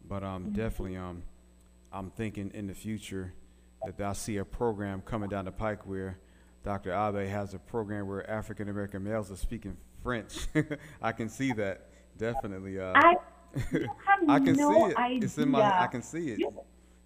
[0.08, 1.24] but um, definitely um,
[1.92, 3.34] I'm thinking in the future
[3.86, 6.18] that I see a program coming down the pike where
[6.64, 6.92] Dr.
[6.94, 10.48] Abe has a program where African American males are speaking French.
[11.02, 11.88] I can see that
[12.18, 12.80] definitely.
[12.80, 13.16] Uh, I,
[13.56, 14.98] have I can no see it.
[14.98, 15.20] idea.
[15.24, 15.80] It's in my.
[15.82, 16.40] I can see it.
[16.40, 16.54] You-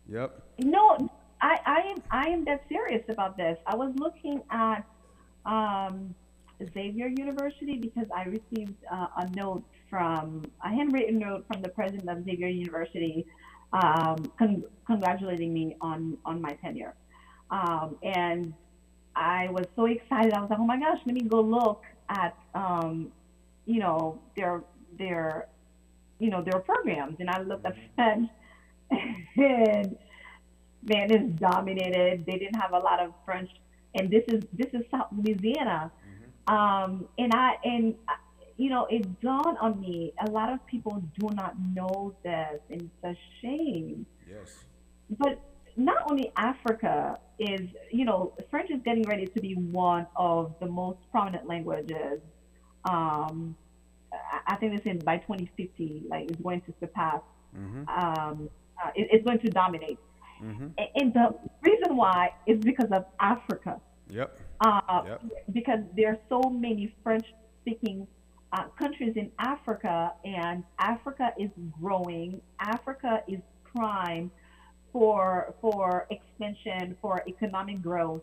[0.08, 0.40] Yep.
[0.60, 1.10] No,
[1.42, 3.58] I, I am I am that serious about this.
[3.66, 4.86] I was looking at
[5.48, 6.14] um,
[6.76, 12.08] Xavier University because I received uh, a note from a handwritten note from the president
[12.08, 13.26] of Xavier University,
[13.74, 16.94] um, con- congratulating me on on my tenure,
[17.50, 18.54] um, and
[19.16, 20.34] I was so excited.
[20.34, 23.12] I was like, oh my gosh, let me go look at um,
[23.66, 24.62] you know their
[24.98, 25.48] their
[26.20, 28.30] you know their programs, and I looked at French
[28.92, 29.98] and
[30.84, 32.26] man it's dominated.
[32.26, 33.50] They didn't have a lot of French,
[33.96, 35.92] and this is this is South Louisiana,
[36.48, 38.14] um, and I and uh,
[38.58, 40.14] you know it dawned on me.
[40.28, 44.06] A lot of people do not know this, and it's a shame.
[44.30, 44.66] Yes.
[45.10, 45.40] But
[45.76, 47.62] not only Africa is,
[47.92, 52.22] you know, French is getting ready to be one of the most prominent languages.
[52.86, 53.56] Um,
[54.48, 57.22] I- think they said by 2050, like it's going to surpass
[57.58, 57.88] Mm-hmm.
[57.88, 58.50] um,
[58.84, 59.98] uh, it, it's going to dominate.
[60.44, 60.68] Mm-hmm.
[60.96, 63.80] And the reason why is because of Africa.
[64.10, 64.38] Yep.
[64.60, 65.22] Uh, Yep.
[65.54, 67.26] Because there are so many French
[67.62, 68.06] speaking
[68.52, 71.50] uh, countries in Africa, and Africa is
[71.82, 72.42] growing.
[72.60, 73.40] Africa is
[73.74, 74.30] prime
[74.96, 78.22] for for expansion, for economic growth,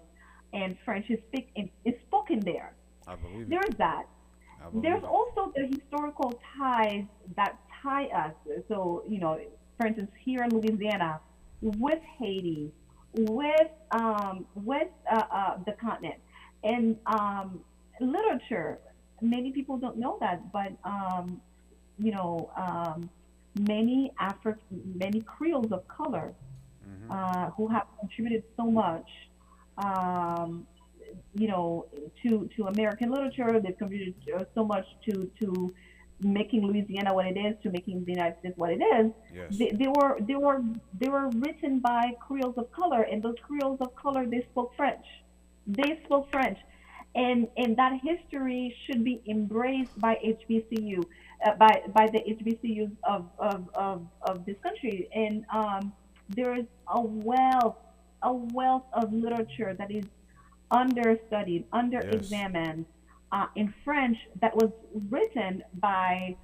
[0.55, 1.51] and French is, speak,
[1.85, 2.73] is spoken there.
[3.07, 3.51] I believe it.
[3.51, 4.05] There's that.
[4.59, 5.17] I believe There's it.
[5.17, 7.05] also the historical ties
[7.37, 8.33] that tie us.
[8.69, 9.39] So, you know,
[9.79, 11.21] for instance, here in Louisiana,
[11.61, 12.73] with Haiti,
[13.13, 16.21] with um, with uh, uh, the continent,
[16.65, 17.61] and um,
[18.01, 18.79] literature.
[19.21, 21.39] Many people don't know that, but um,
[21.99, 23.11] you know, um,
[23.69, 24.57] many Afri-
[24.97, 26.33] many Creoles of color
[27.03, 27.13] Mm-hmm.
[27.13, 29.09] uh, who have contributed so much,
[29.79, 30.67] um,
[31.35, 31.87] you know,
[32.23, 33.61] to to American literature.
[33.61, 35.75] They've contributed uh, so much to to
[36.21, 39.11] making Louisiana what it is, to making the United States what it is.
[39.35, 39.57] Yes.
[39.59, 40.63] They, they were they were
[41.01, 45.05] they were written by Creoles of color, and those Creoles of color they spoke French.
[45.67, 46.59] They spoke French,
[47.15, 51.05] and and that history should be embraced by HBCU,
[51.45, 55.09] uh, by by the HBCUs of of, of, of this country.
[55.15, 55.93] And um,
[56.35, 57.77] there is a wealth
[58.25, 60.05] a wealth of literature that is
[60.71, 62.87] understudied, under-examined
[63.33, 64.71] uh, in French that was
[65.11, 66.37] written by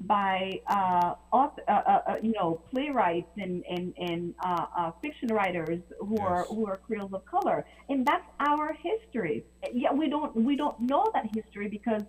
[0.00, 5.28] by uh, author, uh, uh, uh, you know playwrights and and, and uh, uh, fiction
[5.28, 9.44] writers who are who are Creoles of color, and that's our history.
[9.72, 12.02] Yet we don't we don't know that history because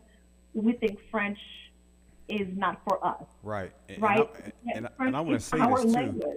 [0.54, 1.40] we think French
[2.28, 3.72] is not for us, Right.
[3.88, 4.30] And, right?
[4.44, 5.88] And I, and, I- and I want to say this too.
[5.90, 6.35] language.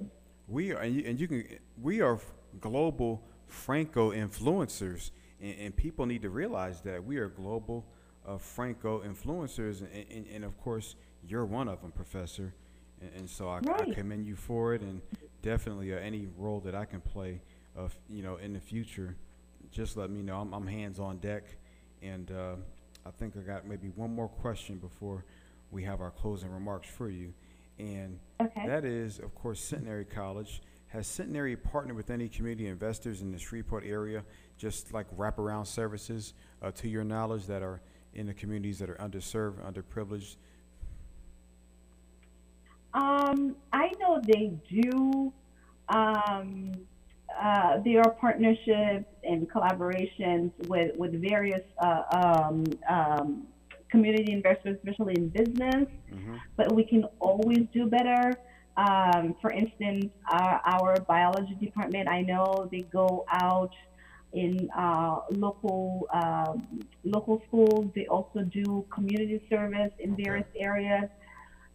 [0.49, 1.45] We are, and you, and you can,
[1.81, 2.19] we are
[2.61, 5.11] global Franco influencers,
[5.43, 7.85] and, and people need to realize that we are global
[8.27, 10.97] uh, Franco influencers, and, and, and of course,
[11.27, 12.55] you're one of them, Professor.
[13.01, 15.03] And, and so I, I commend you for it, and
[15.43, 17.43] definitely uh, any role that I can play,
[17.79, 19.17] uh, you know, in the future,
[19.71, 20.41] just let me know.
[20.41, 21.45] I'm, I'm hands on deck,
[22.03, 22.55] and uh,
[23.05, 25.25] I think I got maybe one more question before
[25.71, 27.35] we have our closing remarks for you,
[27.79, 28.67] and Okay.
[28.67, 30.63] that is, of course, Centenary College.
[30.89, 34.25] Has Centenary partnered with any community investors in the Shreveport area,
[34.57, 37.81] just like wraparound services, uh, to your knowledge, that are
[38.15, 40.37] in the communities that are underserved, underprivileged?
[42.95, 45.33] Um, I know they do.
[45.91, 46.73] Um,
[47.39, 53.47] uh, there are partnerships and collaborations with with various uh, um, um,
[53.91, 55.87] community investors, especially in business.
[56.57, 58.33] But we can always do better.
[58.77, 63.73] Um, for instance, our, our biology department, I know they go out
[64.33, 66.53] in uh, local uh,
[67.05, 67.91] local schools.
[67.95, 70.23] They also do community service in Okay.
[70.25, 71.09] various areas.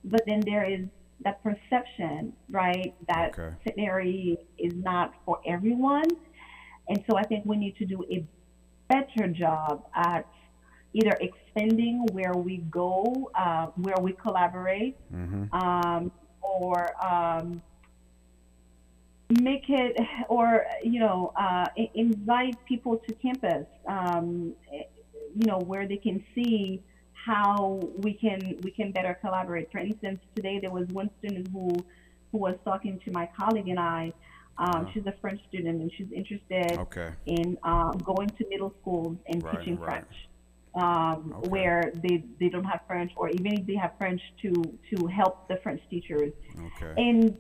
[0.06, 0.82] But then there is
[1.24, 4.36] that perception, right, that Okay.
[4.58, 6.10] Is not for everyone.
[6.90, 8.26] And so I think we need to do a
[8.90, 10.28] better job at
[10.94, 11.18] either
[11.64, 15.54] extending where we go, uh, where we collaborate, Mm-hmm.
[15.56, 17.62] um, or um,
[19.42, 19.96] make it,
[20.30, 24.84] or you know, uh, invite people to campus, um, eh,
[25.36, 26.82] you know, where they can see
[27.14, 29.72] how we can we can better collaborate.
[29.72, 31.70] For instance, today there was one student who
[32.32, 34.14] who was talking to my colleague and I.
[34.58, 34.86] Um, Uh-huh.
[34.94, 37.10] She's a French student and she's interested Okay.
[37.26, 39.90] in um, going to middle schools and Right, teaching right.
[39.90, 40.16] French,
[40.76, 41.50] um, Okay.
[41.50, 44.52] where they, they don't have French, or even if they have French, to
[44.96, 46.32] to help the French teachers.
[46.82, 46.94] Okay.
[46.98, 47.38] And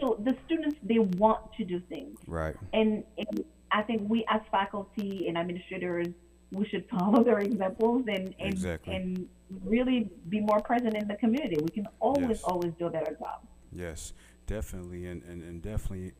[0.00, 2.56] so the students they want to do things, Right.
[2.72, 6.08] and, and I think we as faculty and administrators
[6.52, 8.94] we should follow their examples and and, Exactly.
[8.94, 9.28] and
[9.64, 11.56] really be more present in the community.
[11.60, 12.42] We can always Yes.
[12.44, 13.40] always do a better job.
[13.72, 14.12] Yes,
[14.46, 16.12] definitely, and, and, and definitely.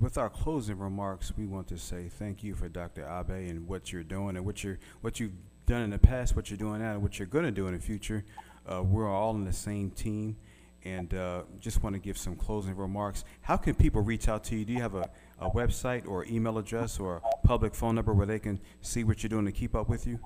[0.00, 3.08] With our closing remarks, we want to say thank you for Dr.
[3.08, 5.32] Abe and what you're doing and what you're what you've
[5.68, 7.74] done in the past, what you're doing now, and what you're going to do in
[7.74, 8.24] the future.
[8.66, 10.36] Uh, we're all in the same team,
[10.84, 13.24] and uh, just want to give some closing remarks.
[13.42, 14.64] How can people reach out to you?
[14.64, 15.08] Do you have a,
[15.38, 19.22] a website or email address or a public phone number where they can see what
[19.22, 20.18] you're doing to keep up with you?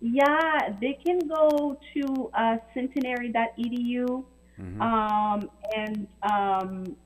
[0.00, 4.24] Yeah, they can go to uh, centenary.edu,
[4.60, 4.80] Mhm.
[4.80, 6.96] um, and um,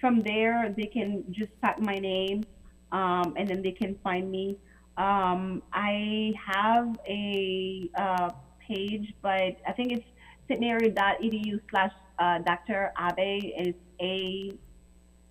[0.00, 2.44] from there they can just type my name,
[2.92, 4.56] um, and then they can find me.
[4.98, 10.04] Um, I have a uh, page, but I think it's
[10.48, 12.92] centenary.edu slash uh, Dr.
[12.98, 13.52] Abe.
[13.56, 14.52] It's A,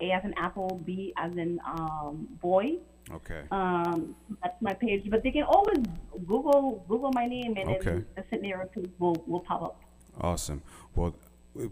[0.00, 2.78] A as in apple, B as in um, boy.
[3.12, 3.42] Okay.
[3.50, 5.78] Um, that's my page, but they can always
[6.26, 7.84] Google Google my name, and Okay.
[7.84, 9.80] then the Centenary page will will pop up.
[10.20, 10.62] Awesome.
[10.94, 11.14] Well,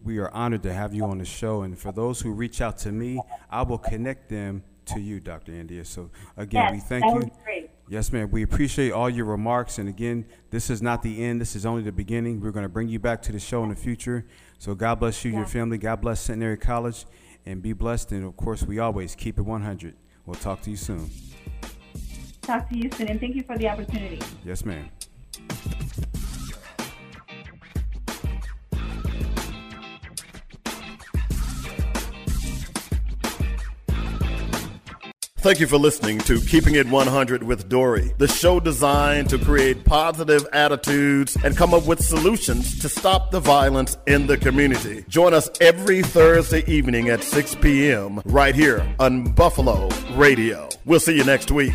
[0.04, 1.62] we are honored to have you on the show.
[1.62, 3.20] And for those who reach out to me,
[3.50, 5.52] I will connect them to you, Dr.
[5.52, 5.84] India.
[5.84, 7.30] So, again, yes, we thank that you.
[7.88, 8.30] Yes, ma'am.
[8.30, 9.78] We appreciate all your remarks.
[9.78, 11.40] And again, this is not the end.
[11.40, 12.40] This is only the beginning.
[12.40, 14.26] We're going to bring you back to the show in the future.
[14.58, 15.78] So, God bless you, your family.
[15.78, 17.06] God bless Centenary College.
[17.44, 18.10] And be blessed.
[18.10, 19.94] And of course, we always keep it 100.
[20.24, 21.08] We'll talk to you soon.
[22.42, 24.20] Talk to you soon, and thank you for the opportunity.
[24.44, 24.88] Yes, ma'am.
[35.46, 39.84] Thank you for listening to Keeping It 100 with Dory, the show designed to create
[39.84, 45.04] positive attitudes and come up with solutions to stop the violence in the community.
[45.08, 48.20] Join us every Thursday evening at 6 p.m.
[48.24, 50.68] right here on Buffalo Radio.
[50.84, 51.74] We'll see you next week.